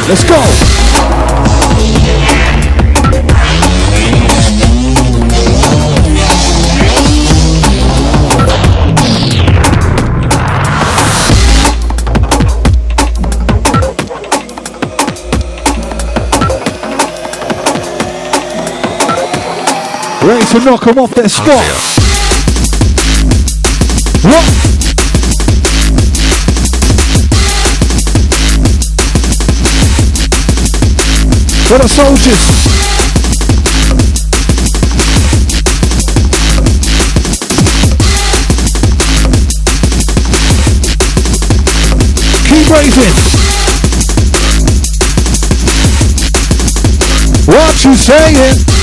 [0.06, 0.34] Let's go.
[20.22, 21.64] Ready to knock them off their spot.
[24.22, 24.73] What?
[31.74, 32.44] For the soldiers.
[42.46, 43.14] Keep raising.
[47.52, 48.73] What you saying?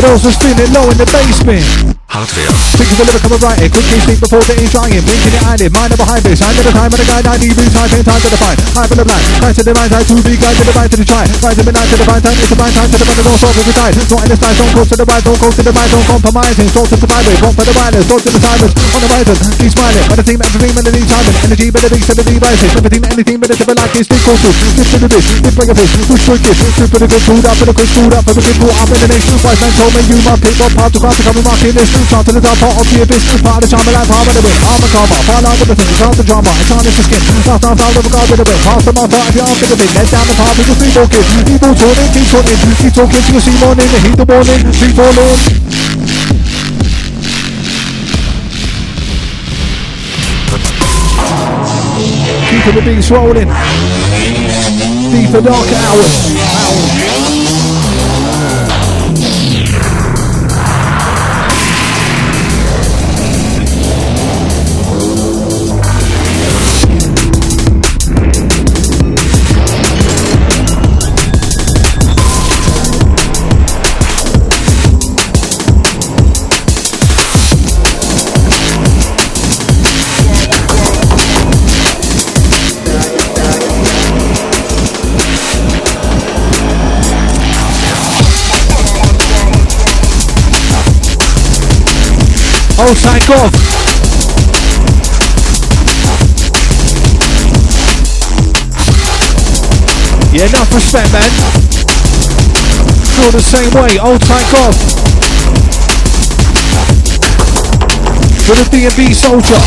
[0.00, 1.97] Those who's feeling low in the basement.
[2.18, 2.50] Hardware.
[2.50, 4.90] Of the of quickly speak before getting trying.
[5.06, 6.42] Blinking your eyelid, mind of behind this.
[6.42, 8.58] I never time when a guy 90 boots, high pain, time to define.
[8.74, 10.90] High for the blind, right to the mind, time to be guide to the right
[10.90, 11.22] to the try.
[11.38, 12.22] Right to the time to the bind,
[12.74, 13.94] time the don't solve every time.
[14.10, 16.68] Not in the don't close to the right, don't close to the right, don't compromising.
[16.74, 18.74] Salt to the want for the salt to the silence.
[18.74, 20.04] On the horizon, keep smiling.
[20.10, 21.36] But the team, everything, melody, timing.
[21.46, 22.70] Energy, better beats, melody, rises.
[22.74, 24.10] Everything, anything, better to be like this.
[24.10, 26.58] Big to the bitch, lift bring a fish, push for a kiss.
[26.82, 28.74] Trip for the good, food up for the quick, food up for the good, caught
[28.82, 29.22] up in the mix.
[29.38, 31.74] Wise man told me you must pick up part to craft to come and in
[31.78, 32.07] this.
[32.08, 33.04] Chant to the top, part of the.
[33.44, 34.56] Part of alive, palm of the whip.
[34.64, 36.48] Arm and karma, fall out with the thing, chant the drama.
[36.56, 37.20] It's on the skin.
[37.44, 38.60] Last time, found the regard with the whip.
[38.64, 39.92] Pass the mark, if you're after the bit.
[39.92, 41.20] Let down the path, people keep walking.
[41.44, 42.56] People talking, keep talking.
[42.80, 43.88] Keep talking till you see morning.
[43.92, 45.36] Heat the warning, keep falling.
[52.48, 53.52] Keeping the beats rolling.
[55.12, 56.14] Deeper, darker hours.
[56.72, 56.97] Oh,
[93.28, 93.52] God.
[100.32, 101.28] Yeah, enough respect, man.
[103.12, 103.98] Feel the same way.
[104.00, 104.74] Oh, thank God.
[108.46, 109.60] For the D&B soldier.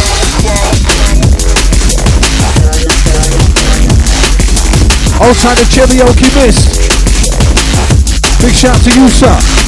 [5.42, 6.82] Thank the Cherokee Mist.
[8.42, 9.61] Big shout to you, sir.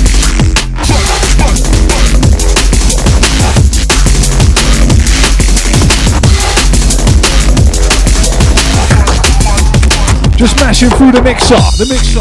[10.44, 12.20] Just mashing through the mixer, the mixer.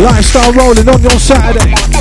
[0.00, 1.99] Lifestyle rolling on your Saturday.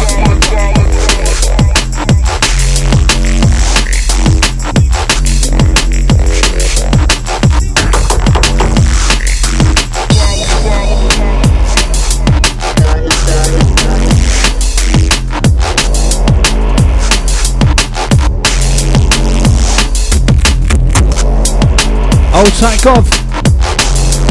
[22.40, 23.04] Oh, Old tight Gov.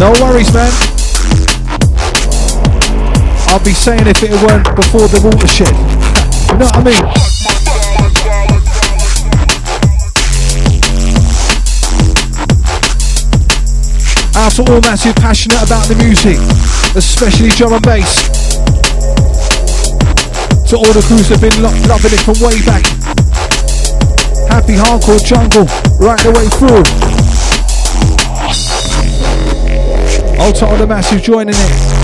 [0.01, 0.73] No worries, man.
[3.49, 5.69] I'll be saying if it weren't before the watershed.
[6.49, 7.05] you know what I mean?
[14.41, 16.39] Out to all massive passionate about the music,
[16.97, 18.25] especially drum and bass.
[20.71, 22.87] To all the crews have been lo- loving it from way back.
[24.49, 25.67] Happy hardcore jungle,
[26.01, 27.38] right the way through.
[30.41, 31.99] Ultra on the massive joining it.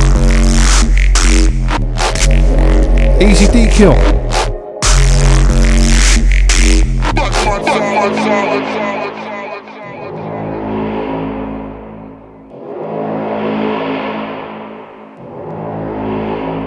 [3.23, 3.95] Easy D kill.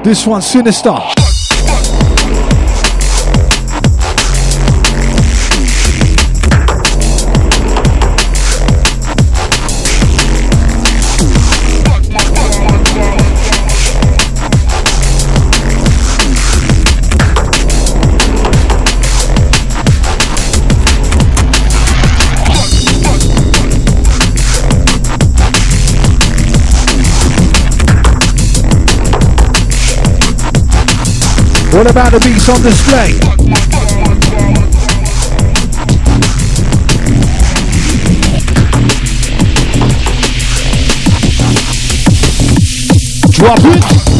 [0.03, 1.26] This one's sinister.
[31.71, 33.19] What about the beats on display?
[43.37, 44.16] Drop it.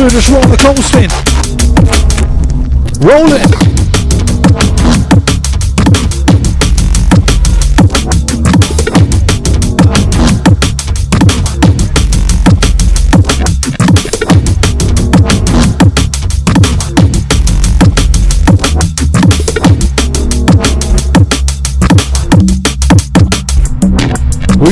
[0.00, 0.80] We'll just roll the cold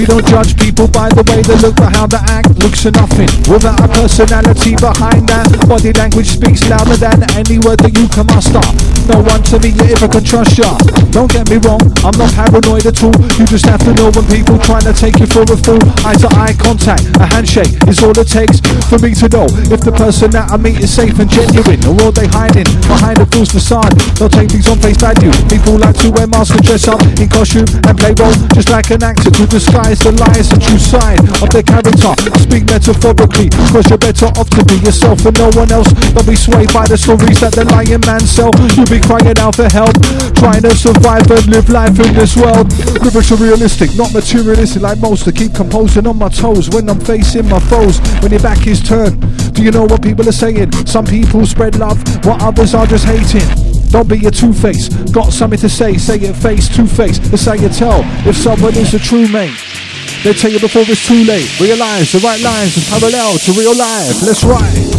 [0.08, 3.28] don't judge people by the way they look, but how they act looks are nothing.
[3.44, 8.24] Without a personality behind that, body language speaks louder than any word that you can
[8.32, 8.64] muster.
[9.04, 10.72] No one to me if I can trust ya.
[11.12, 13.12] Don't get me wrong, I'm not paranoid at all.
[13.36, 15.80] You just have to know when people trying to take you for a fool.
[16.00, 19.84] Eye to eye contact, a handshake is all it takes for me to know if
[19.84, 23.28] the person that I meet is safe and genuine, or are they hiding behind a
[23.28, 23.92] false facade?
[24.16, 25.28] They'll take things on face value.
[25.52, 28.88] People like to wear masks and dress up in costume and play role just like
[28.88, 32.14] an actor to disguise the lies and true side of their character.
[32.14, 35.90] I speak metaphorically, cause you're better off to be yourself and no one else.
[36.14, 38.50] Don't be swayed by the stories that the lying man sell.
[38.74, 39.94] You'll be crying out for help,
[40.34, 42.70] trying to survive and live life in this world.
[42.72, 45.24] Spiritual realistic, not materialistic like most.
[45.24, 47.98] To keep composing on my toes when I'm facing my foes.
[48.22, 49.20] When your back is turned,
[49.54, 50.72] do you know what people are saying?
[50.86, 53.46] Some people spread love, while others are just hating.
[53.90, 54.88] Don't be a two-face.
[55.10, 57.18] Got something to say, say it face to face.
[57.18, 59.67] That's how you tell if someone is a true mate.
[60.24, 61.48] They tell you before it's too late.
[61.60, 64.20] Realize the right lines are parallel to real life.
[64.22, 64.98] Let's ride.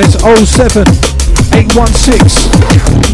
[0.00, 0.86] It's 07
[1.54, 2.28] 816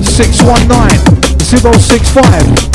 [0.04, 1.00] 619
[1.40, 2.74] 065.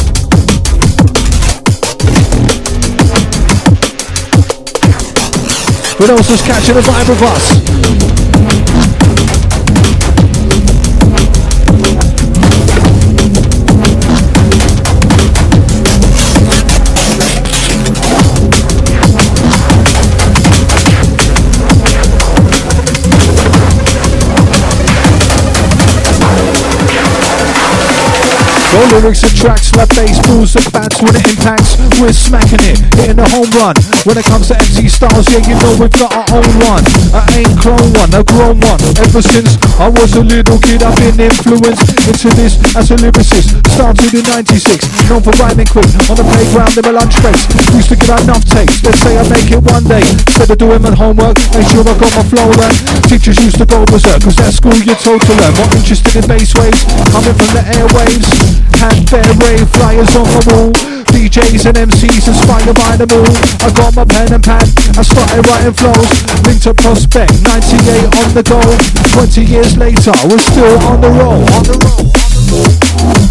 [6.00, 8.89] But is catching a vibe of us?
[28.70, 31.74] Go lyrics and tracks, left bass, balls and bats when it impacts.
[31.98, 33.74] We're smacking it, hitting a home run.
[34.06, 36.86] When it comes to MC styles, yeah, you know we've got our own one.
[37.10, 38.78] I ain't clone one, a grown one.
[39.02, 43.58] Ever since I was a little kid, I've been influenced into this as a lyricist.
[43.74, 47.50] Started in 96, known for rhyming quick on the playground in my lunch breaks.
[47.74, 50.06] Used to get enough takes, let's say I make it one day.
[50.06, 52.78] Instead of doing my homework, make sure I got my flow right.
[53.10, 55.58] Teachers used to go berserk, cause at school you're told to learn.
[55.58, 58.59] More interested in bass waves, coming from the airwaves.
[58.80, 60.72] Had fair rave flyers on the wall.
[61.12, 63.36] DJs and MCs inspired by them all.
[63.66, 64.68] I got my pen and pad,
[64.98, 66.10] I started writing flows.
[66.46, 68.62] Linked to Prospect, 98 on the go.
[69.14, 71.44] 20 years later, we're still on the roll.
[71.54, 72.00] On the roll.
[72.00, 73.30] On the roll.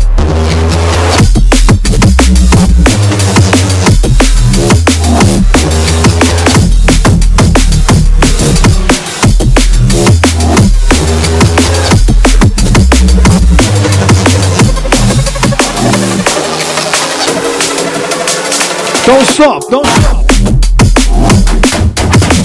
[19.08, 20.16] Don't stop, don't stop.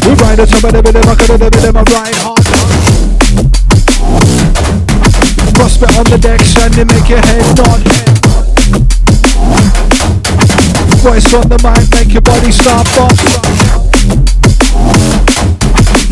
[0.08, 2.40] We ride the top of the rhythm, I could have rhythm, I ride hard.
[5.56, 6.20] Prospect on the
[6.64, 7.84] and they make your head nod.
[11.04, 13.20] Voice on the mic, make your body stop off.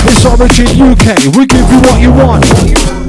[0.03, 3.00] It's Origin UK, we give you what you want.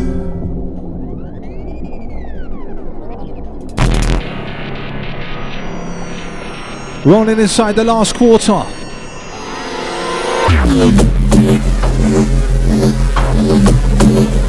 [7.04, 8.64] Rolling inside the last quarter.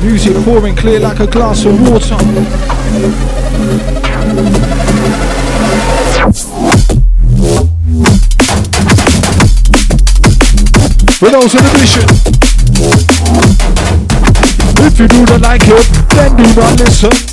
[0.04, 2.16] Music pouring clear like a glass of water.
[11.32, 12.06] Those in mission.
[14.86, 17.33] If you do not like it, then do not listen.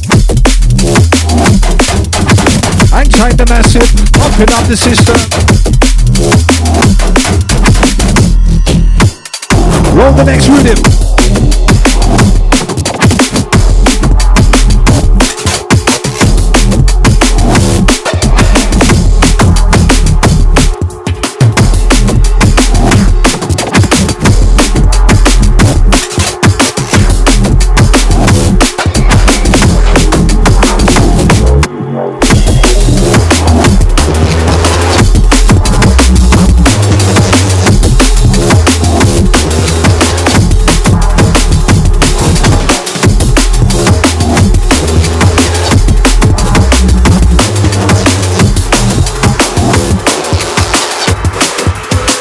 [3.01, 5.17] Inside the massive, pumping up the system.
[9.97, 11.10] Roll the next rhythm.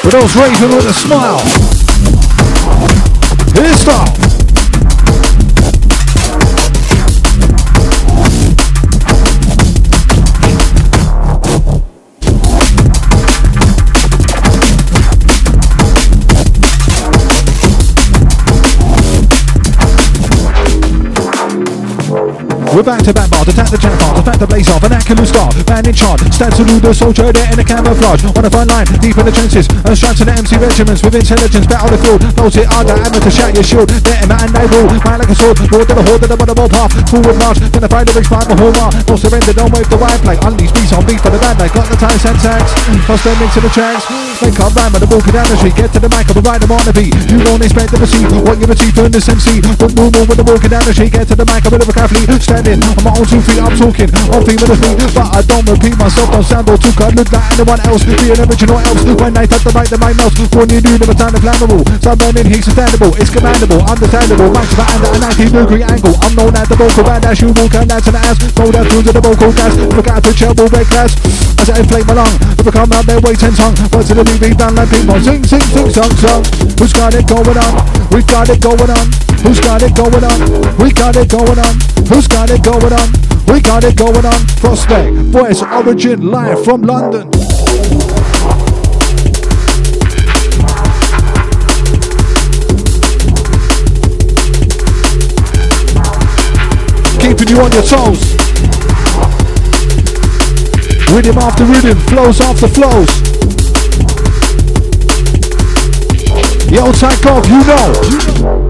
[0.10, 1.38] For those raving with a smile.
[3.54, 4.19] Here's style.
[22.80, 25.52] We're back to back bars, attack the jackpots, attack the blaze off, an vernacular star,
[25.68, 28.88] man in charge, stand salute the soldier there in the camouflage, on the front line,
[29.04, 32.24] deep in the trenches, and stripes to the MC regiments with intelligence, battle the field,
[32.40, 35.28] those it under, amateur shout your shield, let him out and they rule, man like
[35.28, 38.08] a sword, lord to the horde of the bottom path, forward march, then the fight
[38.08, 41.04] of expand the whole mark, no surrender, don't wave the white flag, unleash beast on
[41.04, 42.64] beat for the band, they got the time syntax,
[43.04, 44.08] toss them into the tracks,
[44.42, 46.64] make up rhyme with the walking down the street, get to the mic, I'll ride
[46.64, 49.60] them on the beat, you won't expect to receive what you receive from this MC,
[49.76, 51.84] but move on with the walking down the street, get to the mic, I'm a
[51.84, 54.10] a carefully, standing on my own two feet, I'm talking.
[54.32, 57.12] On feet with a feet, but I don't repeat myself, don't sound or too cut,
[57.20, 60.16] look like anyone else, be an original else, when they touch the mic, the mic
[60.16, 65.04] melts, when you do, never time inflammable, burning heat sustainable, it's commandable, understandable, mics behind
[65.04, 68.08] at a 90 degree angle, I'm known as the vocal badass, you walk and dance
[68.08, 71.12] and ass, throw that tunes to the vocal gas, look out for trouble, red glass,
[71.60, 74.16] as I inflate my lung, if I come out their way ten tongue, words to
[74.16, 76.44] the beat, down like people, sing, sing, sing, song, song,
[76.78, 77.74] who's got it going on,
[78.12, 79.06] we got it going on,
[79.42, 80.40] who's got it going on,
[80.78, 81.74] we got it going on,
[82.06, 83.08] who's got it going on,
[83.48, 84.40] we got it going on.
[84.60, 87.32] Prospect, voice origin live from London.
[97.20, 98.36] Keeping you on your toes.
[101.10, 103.29] Rhythm after rhythm, flows after flows.
[106.72, 106.92] Yo,
[107.26, 108.69] off, you know.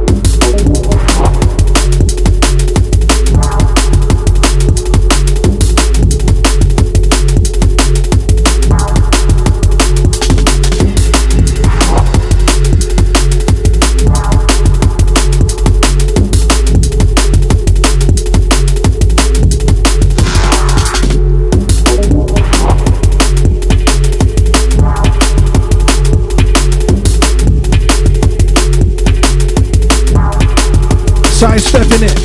[31.49, 32.15] Sidestepping it.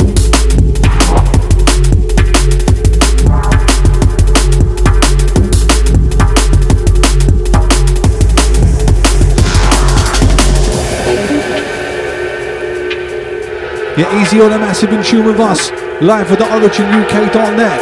[13.96, 15.70] Get easy on a massive in tune with us.
[16.02, 17.80] Live at the originuk.net.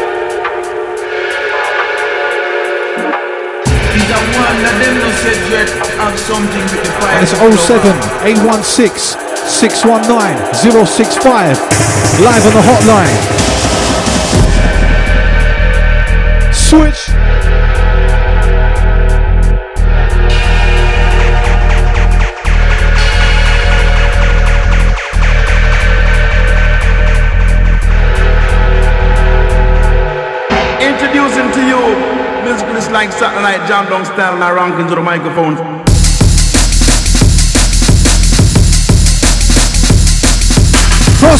[3.92, 7.16] He's a one of them no said yet have something with the fire.
[7.16, 7.90] And it's 07
[8.28, 11.58] 816 619 065.
[12.20, 13.18] Live on the hotline.
[16.52, 17.10] Switch.
[30.80, 35.00] Introducing to you musical is like Saturday Jam down style and I rank into the
[35.00, 35.91] microphone.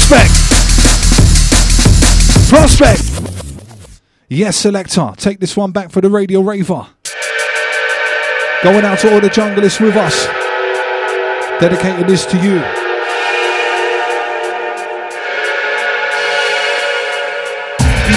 [0.03, 0.35] Prospect.
[2.49, 3.03] Prospect.
[4.29, 5.13] Yes, selector.
[5.17, 6.89] Take this one back for the radio raver.
[8.65, 10.27] Going out to all the junglists with us.
[11.61, 12.63] Dedicating this to you.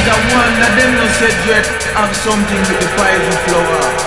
[0.07, 0.55] A one
[0.95, 4.04] no said yet have something with the fire flower.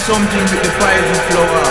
[0.00, 1.64] Something with the fire and flower.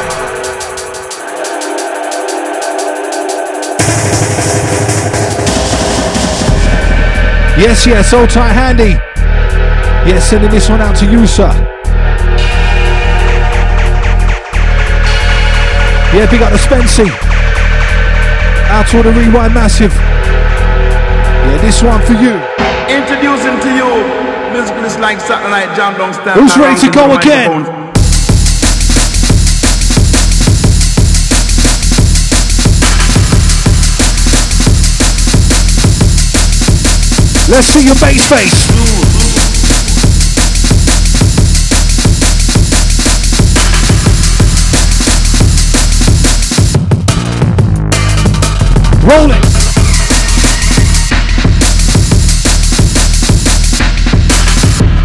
[7.57, 8.93] Yes, yes, old tight handy.
[10.07, 11.51] Yes, sending this one out to you, sir.
[16.13, 17.09] Yeah, big up the Spency.
[18.69, 19.93] Out to the Rewind Massive.
[19.93, 22.37] Yeah, this one for you.
[22.89, 26.39] Introducing to you musical is like Night Jam down style.
[26.39, 27.78] Who's ready to go again?
[37.49, 38.67] Let's see your bass face.
[49.03, 49.45] Roll it.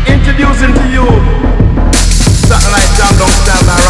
[0.06, 1.06] Introducing to you
[2.70, 3.83] Night Jam down style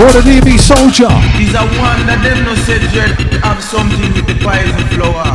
[0.00, 1.12] For the DB soldier.
[1.36, 2.80] He's a one that them no said
[3.44, 5.28] have something with the and flower.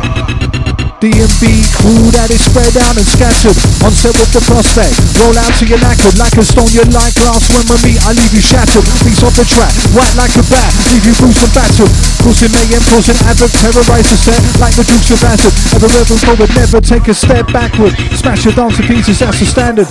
[0.98, 3.54] DNB crew that is spread out and scattered
[3.86, 4.98] on set with the prospect.
[5.22, 7.46] Roll out to your knackered like a stone, you like glass.
[7.46, 8.82] When we meet, I leave you shattered.
[9.06, 11.92] Piece off the track, white like a bat, leave you bruised and battered.
[12.26, 15.54] Causing mayhem, causing havoc, terrorize the set like the Dukes of Hazzard.
[15.78, 17.94] Ever moving forward, never take a step backward.
[18.18, 19.86] Smash your dance to pieces, that's the standard.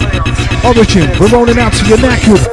[0.68, 2.43] Origin, we're rolling out to your knackered.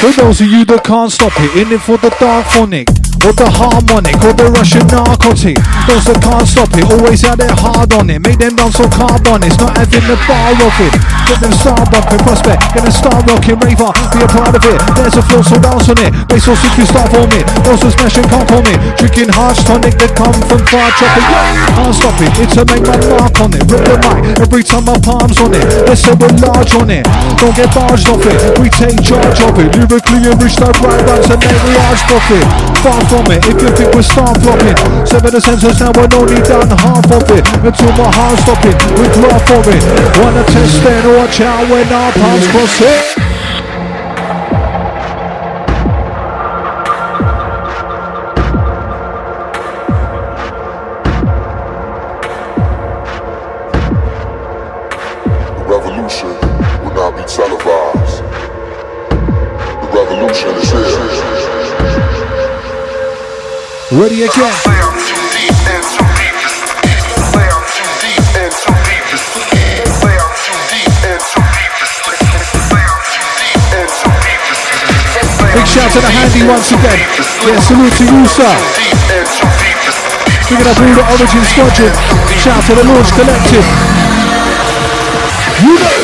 [0.00, 3.07] For those of you that can't stop it, in it for the dark phonic.
[3.24, 5.58] Or the harmonic, or the Russian narcotic.
[5.88, 8.20] Those that can't stop it, always out there hard on it.
[8.22, 10.94] Make them dance on carbonics, not having the bar of it.
[11.26, 14.78] Get them star bumping, prospect, get them start rocking, raver, be a part of it.
[14.94, 16.10] There's a floor, so dance on it.
[16.28, 17.40] Bass or you start for me.
[17.66, 18.74] Those that smash and can't for me.
[19.00, 21.26] Drinking harsh tonic that come from far chopping.
[21.74, 23.64] Can't stop it, it's a make my mark on it.
[23.66, 25.64] Rip the mic every time my palms on it.
[25.88, 27.04] Let's say we're large on it.
[27.40, 28.38] Don't get barged off it.
[28.60, 29.68] We take charge of it.
[29.74, 32.44] Lyrically enriched like right runs and make we arch profit.
[32.84, 34.76] Far from it, if you think we're start flopping.
[35.08, 37.44] Seven the sensors now we're only done half of it.
[37.64, 39.82] Until my heart stopping, we draw for it.
[40.20, 43.27] Wanna test then watch out when our paths cross it.
[75.88, 77.00] Shout to the handy once again.
[77.48, 78.44] Yeah, salute to you, sir.
[80.44, 81.92] Picking up all the Origin Squadron.
[82.44, 83.64] Shout out to the Launch Collective.
[85.64, 85.98] You know.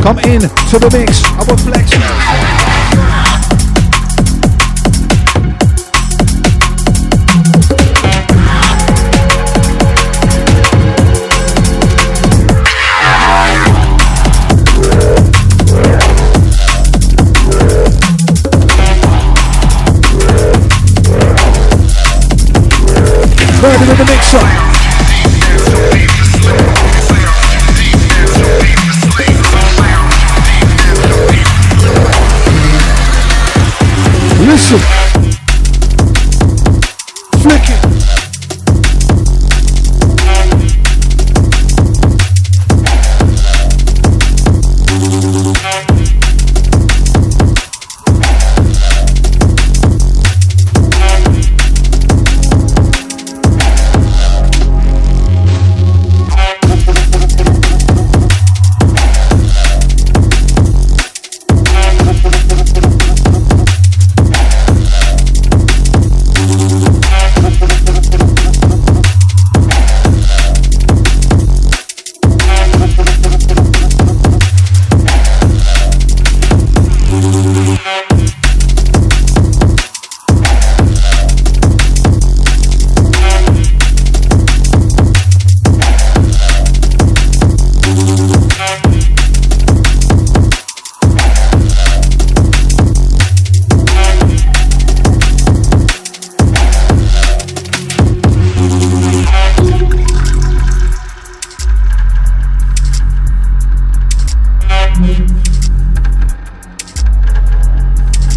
[0.00, 1.22] Come in to the mix.
[1.24, 2.41] I will flex.
[23.62, 24.38] Burning in the mixer.
[34.44, 35.11] Listen.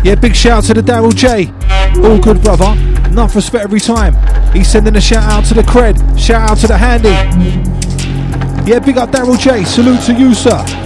[0.06, 1.52] Yeah, big shout out to the Daryl J.
[2.08, 2.80] All good, brother.
[3.10, 4.14] Enough respect every time.
[4.54, 5.98] He's sending a shout out to the cred.
[6.16, 7.10] Shout out to the handy.
[8.70, 9.64] Yeah, big up Daryl J.
[9.64, 10.85] Salute to you, sir.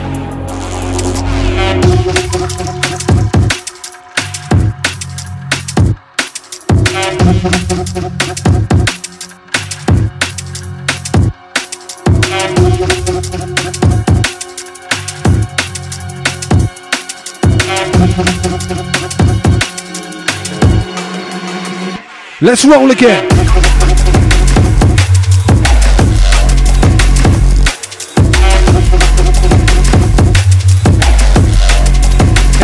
[22.42, 23.26] Let's roll again.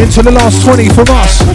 [0.02, 1.55] Into the last 20 from us.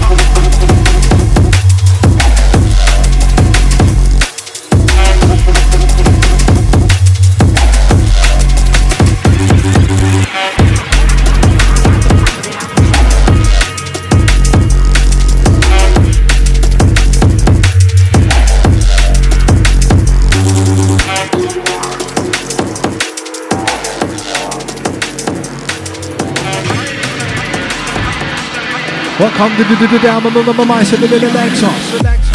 [29.21, 32.30] To the down the mice and the little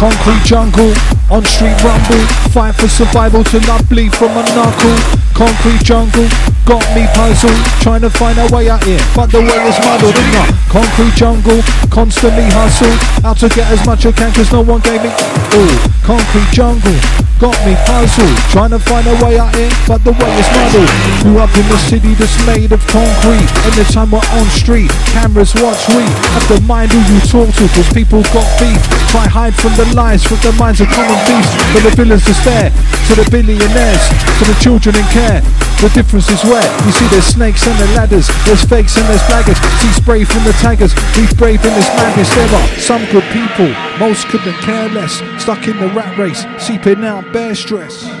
[0.00, 0.94] concrete jungle,
[1.28, 2.24] on street rumble,
[2.56, 4.96] fight for survival to not bleed from a knuckle.
[5.36, 6.26] Concrete jungle,
[6.64, 10.14] got me puzzled, trying to find a way out here, but the way is muddled.
[10.16, 11.60] The concrete jungle,
[11.90, 12.96] constantly hustle,
[13.28, 15.12] out to get as much I can, cause no one gave me.
[15.52, 16.96] Ooh, concrete jungle,
[17.40, 20.92] got me puzzled, trying to find a way out here, but the way is muddled.
[21.24, 24.92] Grew up in the city that's made of concrete, and the time we're on street,
[25.16, 26.04] cameras watch we.
[26.36, 28.78] Have to mind who you talk to, cause people got beef.
[29.08, 31.56] Try hide from the lies, from the minds of common beasts.
[31.72, 32.70] But the villains are there,
[33.08, 34.04] to the billionaires,
[34.36, 35.40] to the children in care.
[35.80, 39.24] The difference is where you see there's snakes and the ladders, there's fakes and there's
[39.24, 39.56] blaggers.
[39.80, 42.28] See spray from the taggers, we brave in this madness.
[42.36, 45.16] There are some good people, most couldn't care less.
[45.40, 48.19] Stuck in the rat race, seeping out bare stress.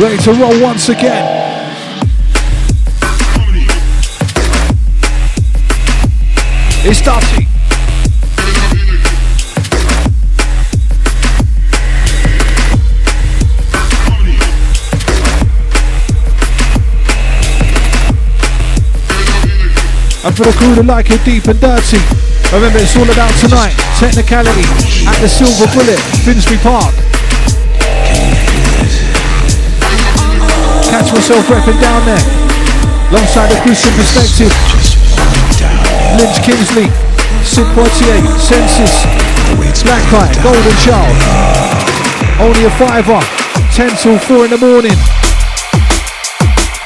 [0.00, 1.76] Ready to roll once again.
[6.86, 7.46] It's Darcy.
[20.24, 21.98] And for the crew that like it deep and dirty,
[22.54, 23.76] remember it's all about tonight.
[23.98, 24.64] Technicality
[25.06, 27.09] at the Silver Bullet, Finsbury Park.
[30.90, 32.18] Catch myself repping down there,
[33.10, 34.50] alongside the Christian Perspective.
[36.18, 36.90] Lynch Kingsley,
[37.46, 39.06] Sid Poitier, Census,
[39.86, 41.14] Blacklight, Golden Child.
[42.40, 43.20] Only a fiver,
[43.72, 44.96] 10 till 4 in the morning.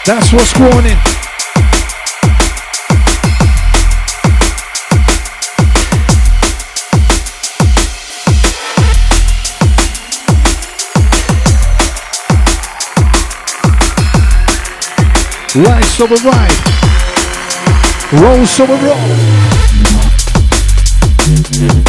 [0.05, 1.14] That's what's growing.
[15.57, 16.51] Right, so we ride.
[18.13, 18.75] Roll, so we
[21.65, 21.84] roll.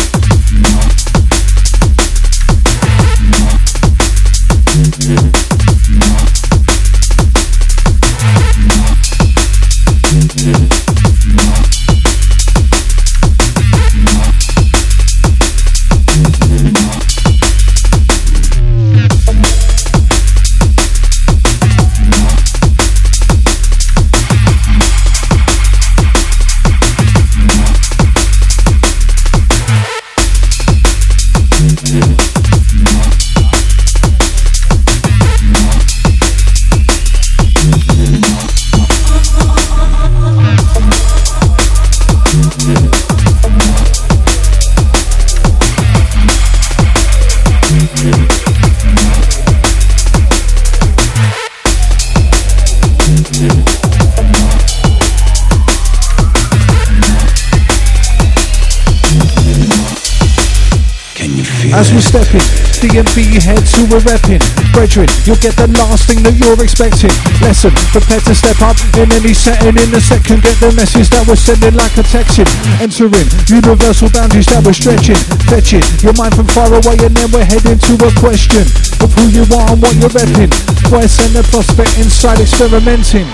[61.75, 62.39] As we step in,
[62.79, 64.39] DNB heads who we're repping.
[64.71, 67.11] Brethren, you'll get the last thing that you're expecting.
[67.43, 69.75] Lesson, prepare to step up in any setting.
[69.75, 72.47] In a second, get the message that we're sending like a texting.
[72.79, 75.19] Entering universal boundaries that we're stretching.
[75.51, 78.63] Fetching your mind from far away, and then we're heading to a question
[79.03, 80.47] of who you are and what you're repping.
[80.87, 83.27] Voice and the prospect inside experimenting.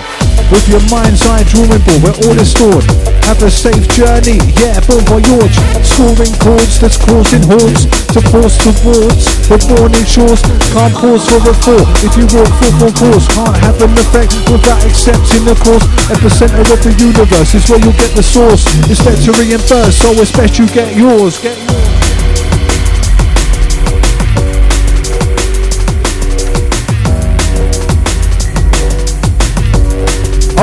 [0.52, 2.84] With your mind's eye drawing board where all is stored.
[3.24, 5.56] Have a safe journey, yeah, bon voyage.
[5.80, 10.44] Scoring chords that's causing hordes to force towards the warning shores.
[10.76, 11.88] Can't pause for a fall.
[12.04, 15.88] If you walk full on course, can't have an effect without accepting the course.
[16.12, 18.68] Epicenter of the universe is where you'll get the source.
[18.92, 21.40] It's there to reimburse, so it's best you get yours.
[21.40, 21.81] Get yours.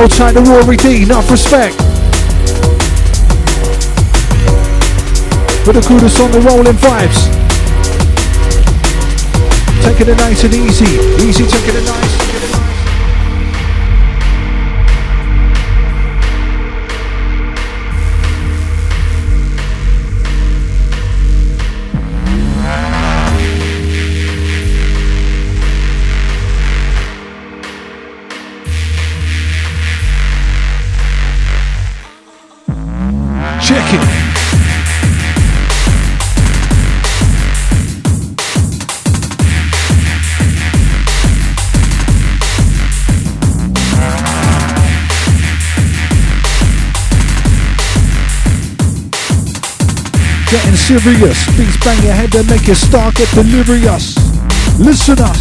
[0.08, 1.76] Tight to Rory D, enough respect.
[5.66, 7.28] For the that's on the rolling vibes.
[9.84, 10.86] Taking it nice and easy.
[11.22, 12.19] Easy, taking it nice.
[50.98, 51.46] Serious.
[51.56, 54.18] Beats bang your head and make you start get delirious.
[54.80, 55.36] Listen up.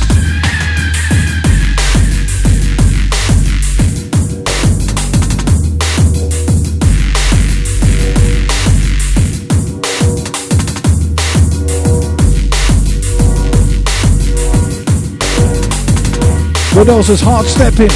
[16.75, 17.89] For those is hard stepping.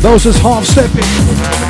[0.00, 1.61] Those is half stepping.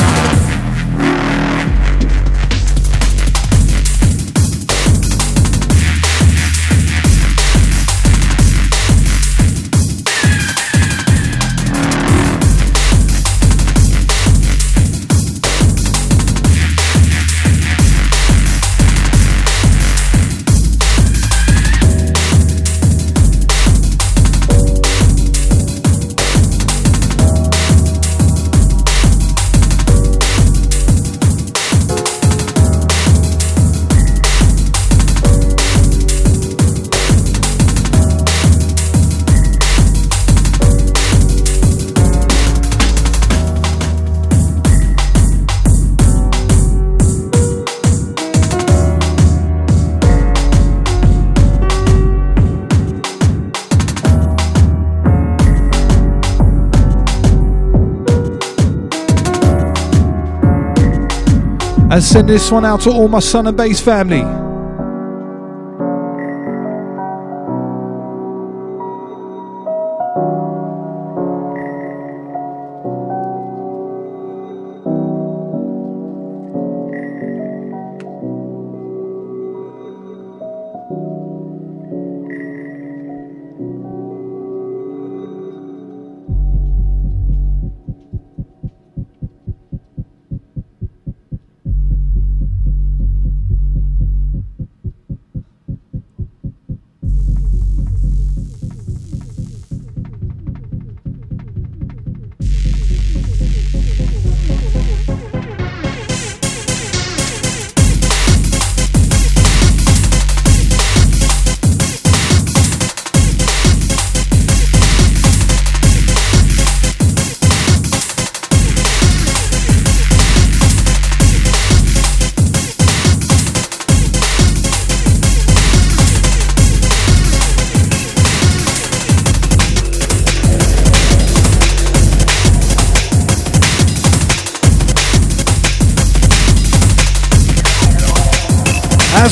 [61.93, 64.42] And send this one out to all my Sun and Bass family.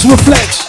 [0.09, 0.65] Reflects.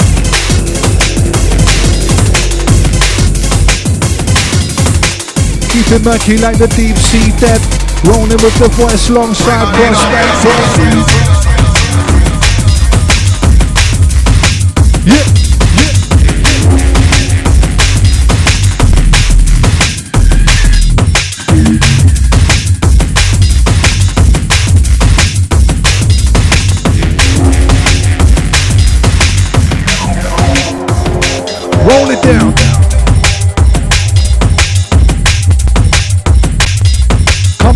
[5.71, 7.63] Keep it murky like the deep sea depth.
[8.03, 11.40] Rolling with the voice alongside prospect.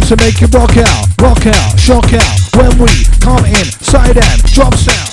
[0.07, 2.40] To make you rock out, rock out, shock out.
[2.56, 5.10] When we come in, side and drop sound.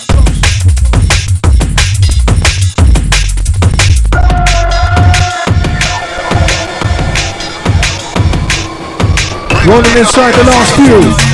[9.66, 11.32] Rolling inside the last few.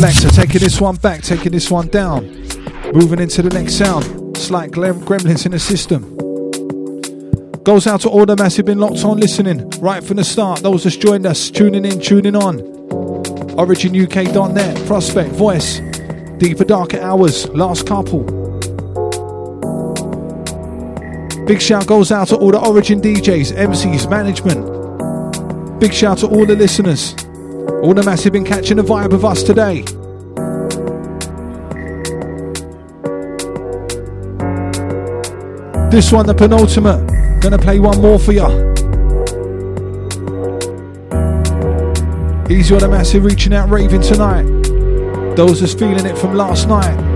[0.00, 2.24] Selector taking this one back, taking this one down.
[2.94, 4.36] Moving into the next sound.
[4.36, 6.16] Slight glem- gremlins in the system.
[7.64, 10.60] Goes out to all the massive been locked on listening right from the start.
[10.60, 12.60] Those that's joined us, tuning in, tuning on.
[13.60, 15.80] OriginUK.net, Prospect, Voice,
[16.38, 18.24] Deeper Darker Hours, Last Couple.
[21.44, 25.78] Big shout goes out to all the Origin DJs, MCs, management.
[25.78, 27.14] Big shout to all the listeners.
[27.82, 29.82] All the massive been catching the vibe of us today.
[35.90, 37.40] This one, the penultimate.
[37.40, 38.48] Gonna play one more for ya.
[42.48, 44.44] Easy on the massive reaching out raving tonight.
[45.36, 47.09] Those that's feeling it from last night.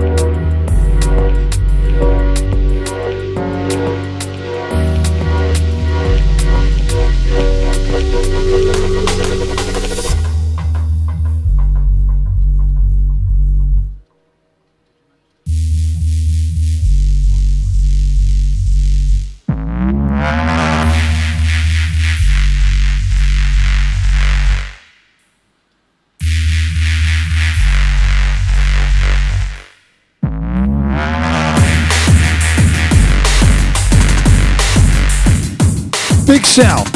[36.55, 36.94] Big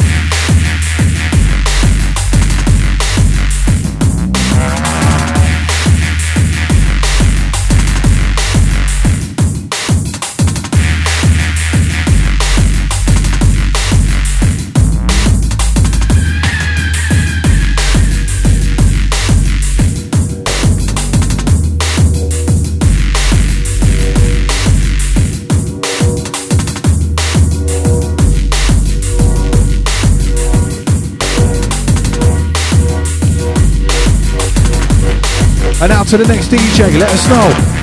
[36.10, 37.80] to the next DJ, let us know.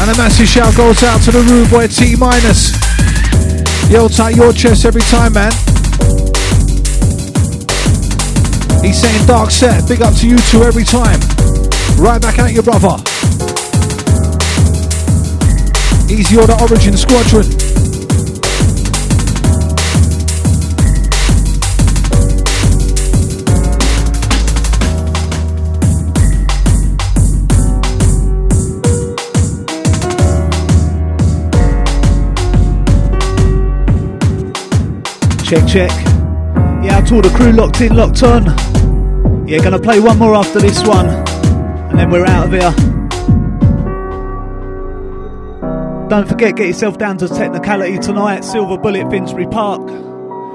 [0.00, 2.72] And a massive shout goes out to the rude boy T minus.
[3.88, 5.73] Yo, tight your chest every time, man.
[8.84, 11.18] He's saying dark set, big up to you two every time.
[11.96, 12.96] Right back at your brother.
[16.12, 17.44] Easy order origin squadron.
[35.42, 35.90] Check, check.
[36.84, 38.73] Yeah, out to all the crew locked in, locked on.
[39.46, 42.94] Yeah, gonna play one more after this one, and then we're out of here.
[46.08, 49.82] Don't forget, get yourself down to Technicality tonight, Silver Bullet, Finsbury Park.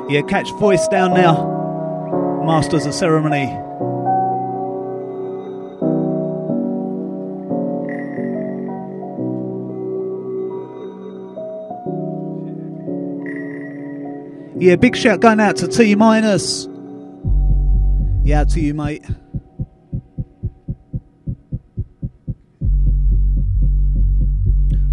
[0.09, 2.43] Yeah, catch voice down now.
[2.45, 3.45] Masters of Ceremony.
[14.59, 16.68] Yeah, big shout going out to T minus.
[18.29, 19.01] Yeah, out to you, mate.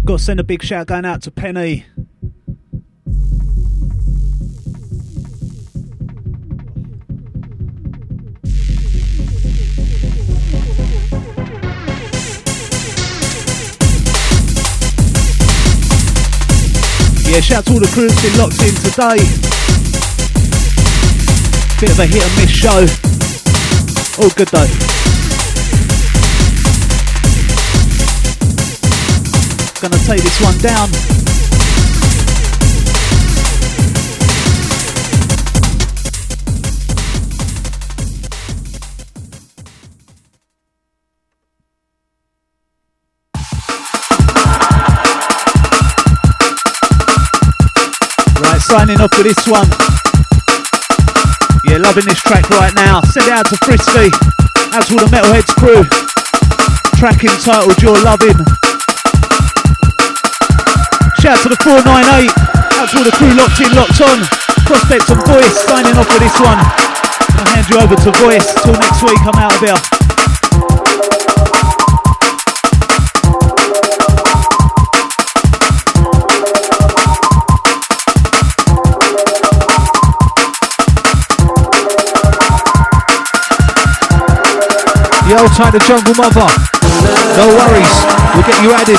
[0.05, 1.85] Got to send a big shout going out to Penny.
[17.27, 19.17] Yeah, shout to all the crew that's been locked in today.
[21.79, 23.06] Bit of a hit and miss show.
[24.19, 24.65] All good though.
[29.79, 30.89] Gonna take this one down.
[48.41, 49.96] Right, signing off with this one.
[51.67, 53.01] Yeah, loving this track right now.
[53.01, 54.07] Send it out to Frisky.
[54.07, 55.83] To all the Metalheadz crew.
[56.95, 58.37] Track entitled Your Loving.
[61.19, 62.29] Shout out to the 498.
[62.79, 64.23] Out to all the crew locked in, locked on.
[64.63, 66.61] Prospects and Voice signing off with this one.
[67.41, 68.47] I'll hand you over to Voice.
[68.63, 69.96] Till next week, I'm out of here.
[85.27, 86.47] Yo, tight the jungle mother.
[87.35, 87.93] No worries,
[88.31, 88.95] we'll get you added.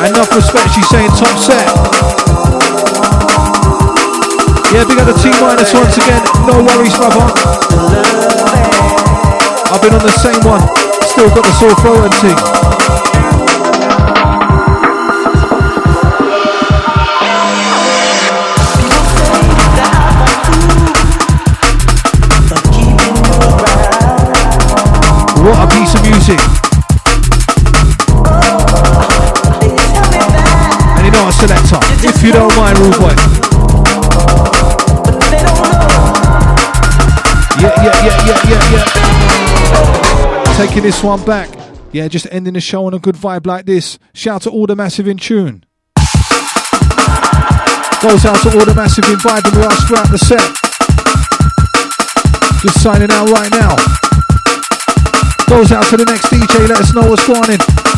[0.00, 1.68] Enough respect, she's saying top set.
[4.72, 6.24] Yeah, big up the T minus once again.
[6.48, 7.28] No worries, brother.
[9.68, 10.64] I've been on the same one.
[11.04, 13.47] Still got the sore throat and.
[31.38, 33.14] Selector, if you don't mind, rude boy.
[37.62, 38.84] Yeah, yeah, yeah, yeah, yeah, yeah.
[40.56, 41.48] Taking this one back.
[41.92, 43.98] Yeah, just ending the show on a good vibe like this.
[44.14, 45.64] Shout to all the massive in tune.
[48.02, 50.42] Goes out to all the massive in vibing with us throughout the set.
[52.62, 53.76] Just signing out right now.
[55.46, 57.97] Goes out to the next DJ, let us know what's going on.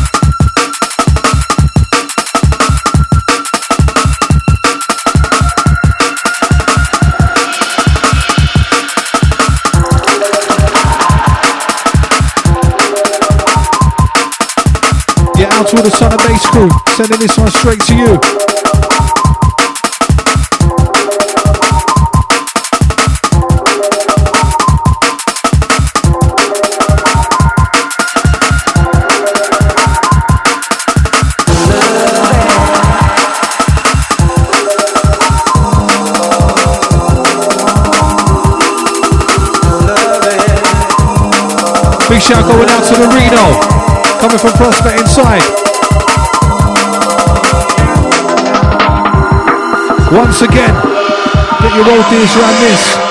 [15.61, 16.69] out to all the Sun and Bass crew.
[16.95, 18.17] Sending this one straight to you.
[42.09, 43.80] Big shout going out to the Reno.
[44.31, 45.43] Coming from Prospect inside.
[50.09, 50.73] Once again,
[51.59, 53.01] get your roll deals around this.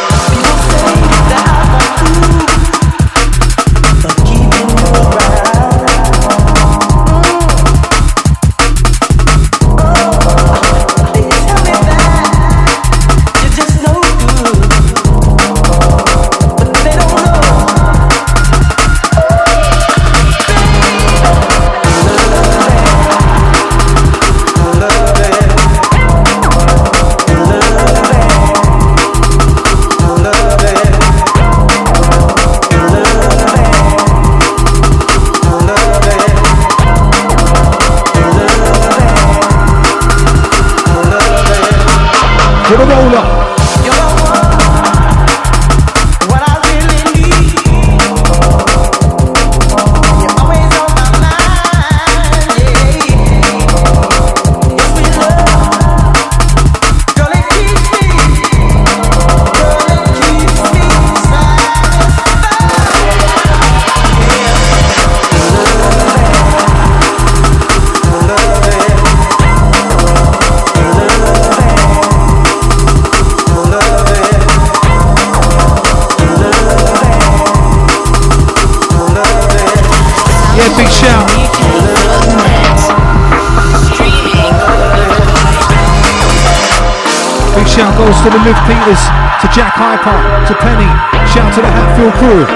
[89.99, 90.87] To Penny.
[91.27, 92.47] Shout to the Hatfield crew.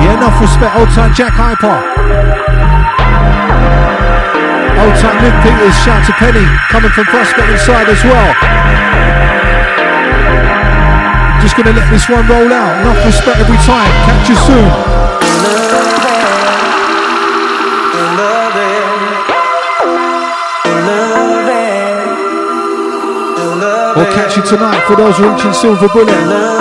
[0.00, 0.76] Yeah, enough respect.
[0.76, 1.76] Old time Jack Hyper.
[4.80, 5.76] Old time Liv Peters.
[5.84, 8.32] Shout to Penny, coming from Prospect inside as well.
[11.42, 12.80] Just gonna let this one roll out.
[12.80, 13.92] Enough respect every time.
[14.08, 15.01] Catch you soon.
[24.44, 26.51] Tonight for those reaching Silver Bullet.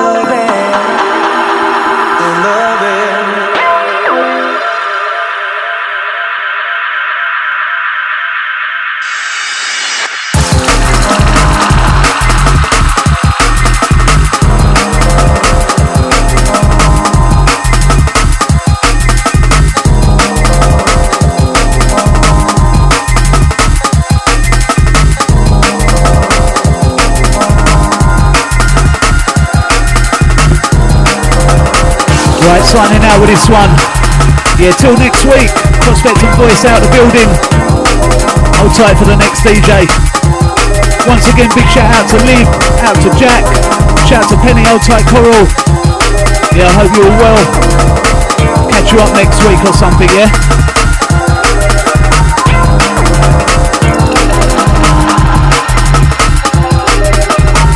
[36.42, 37.30] Voice out the building.
[38.58, 39.86] Hold tight for the next DJ.
[41.06, 42.50] Once again, big shout out to Liv,
[42.82, 43.46] out to Jack,
[44.10, 45.46] shout out to Penny, hold tight Coral.
[46.58, 47.38] Yeah, I hope you're all well.
[48.74, 50.34] Catch you up next week or something, yeah?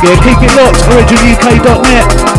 [0.02, 2.35] Yeah, keep it locked, originuk.net.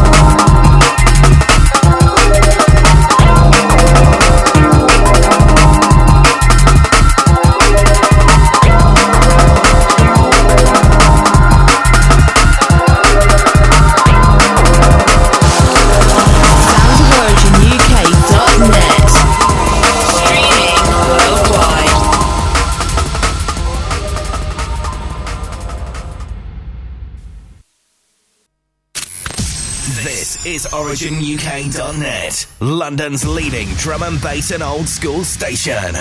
[32.01, 35.93] is London's leading drum and bass and old school station.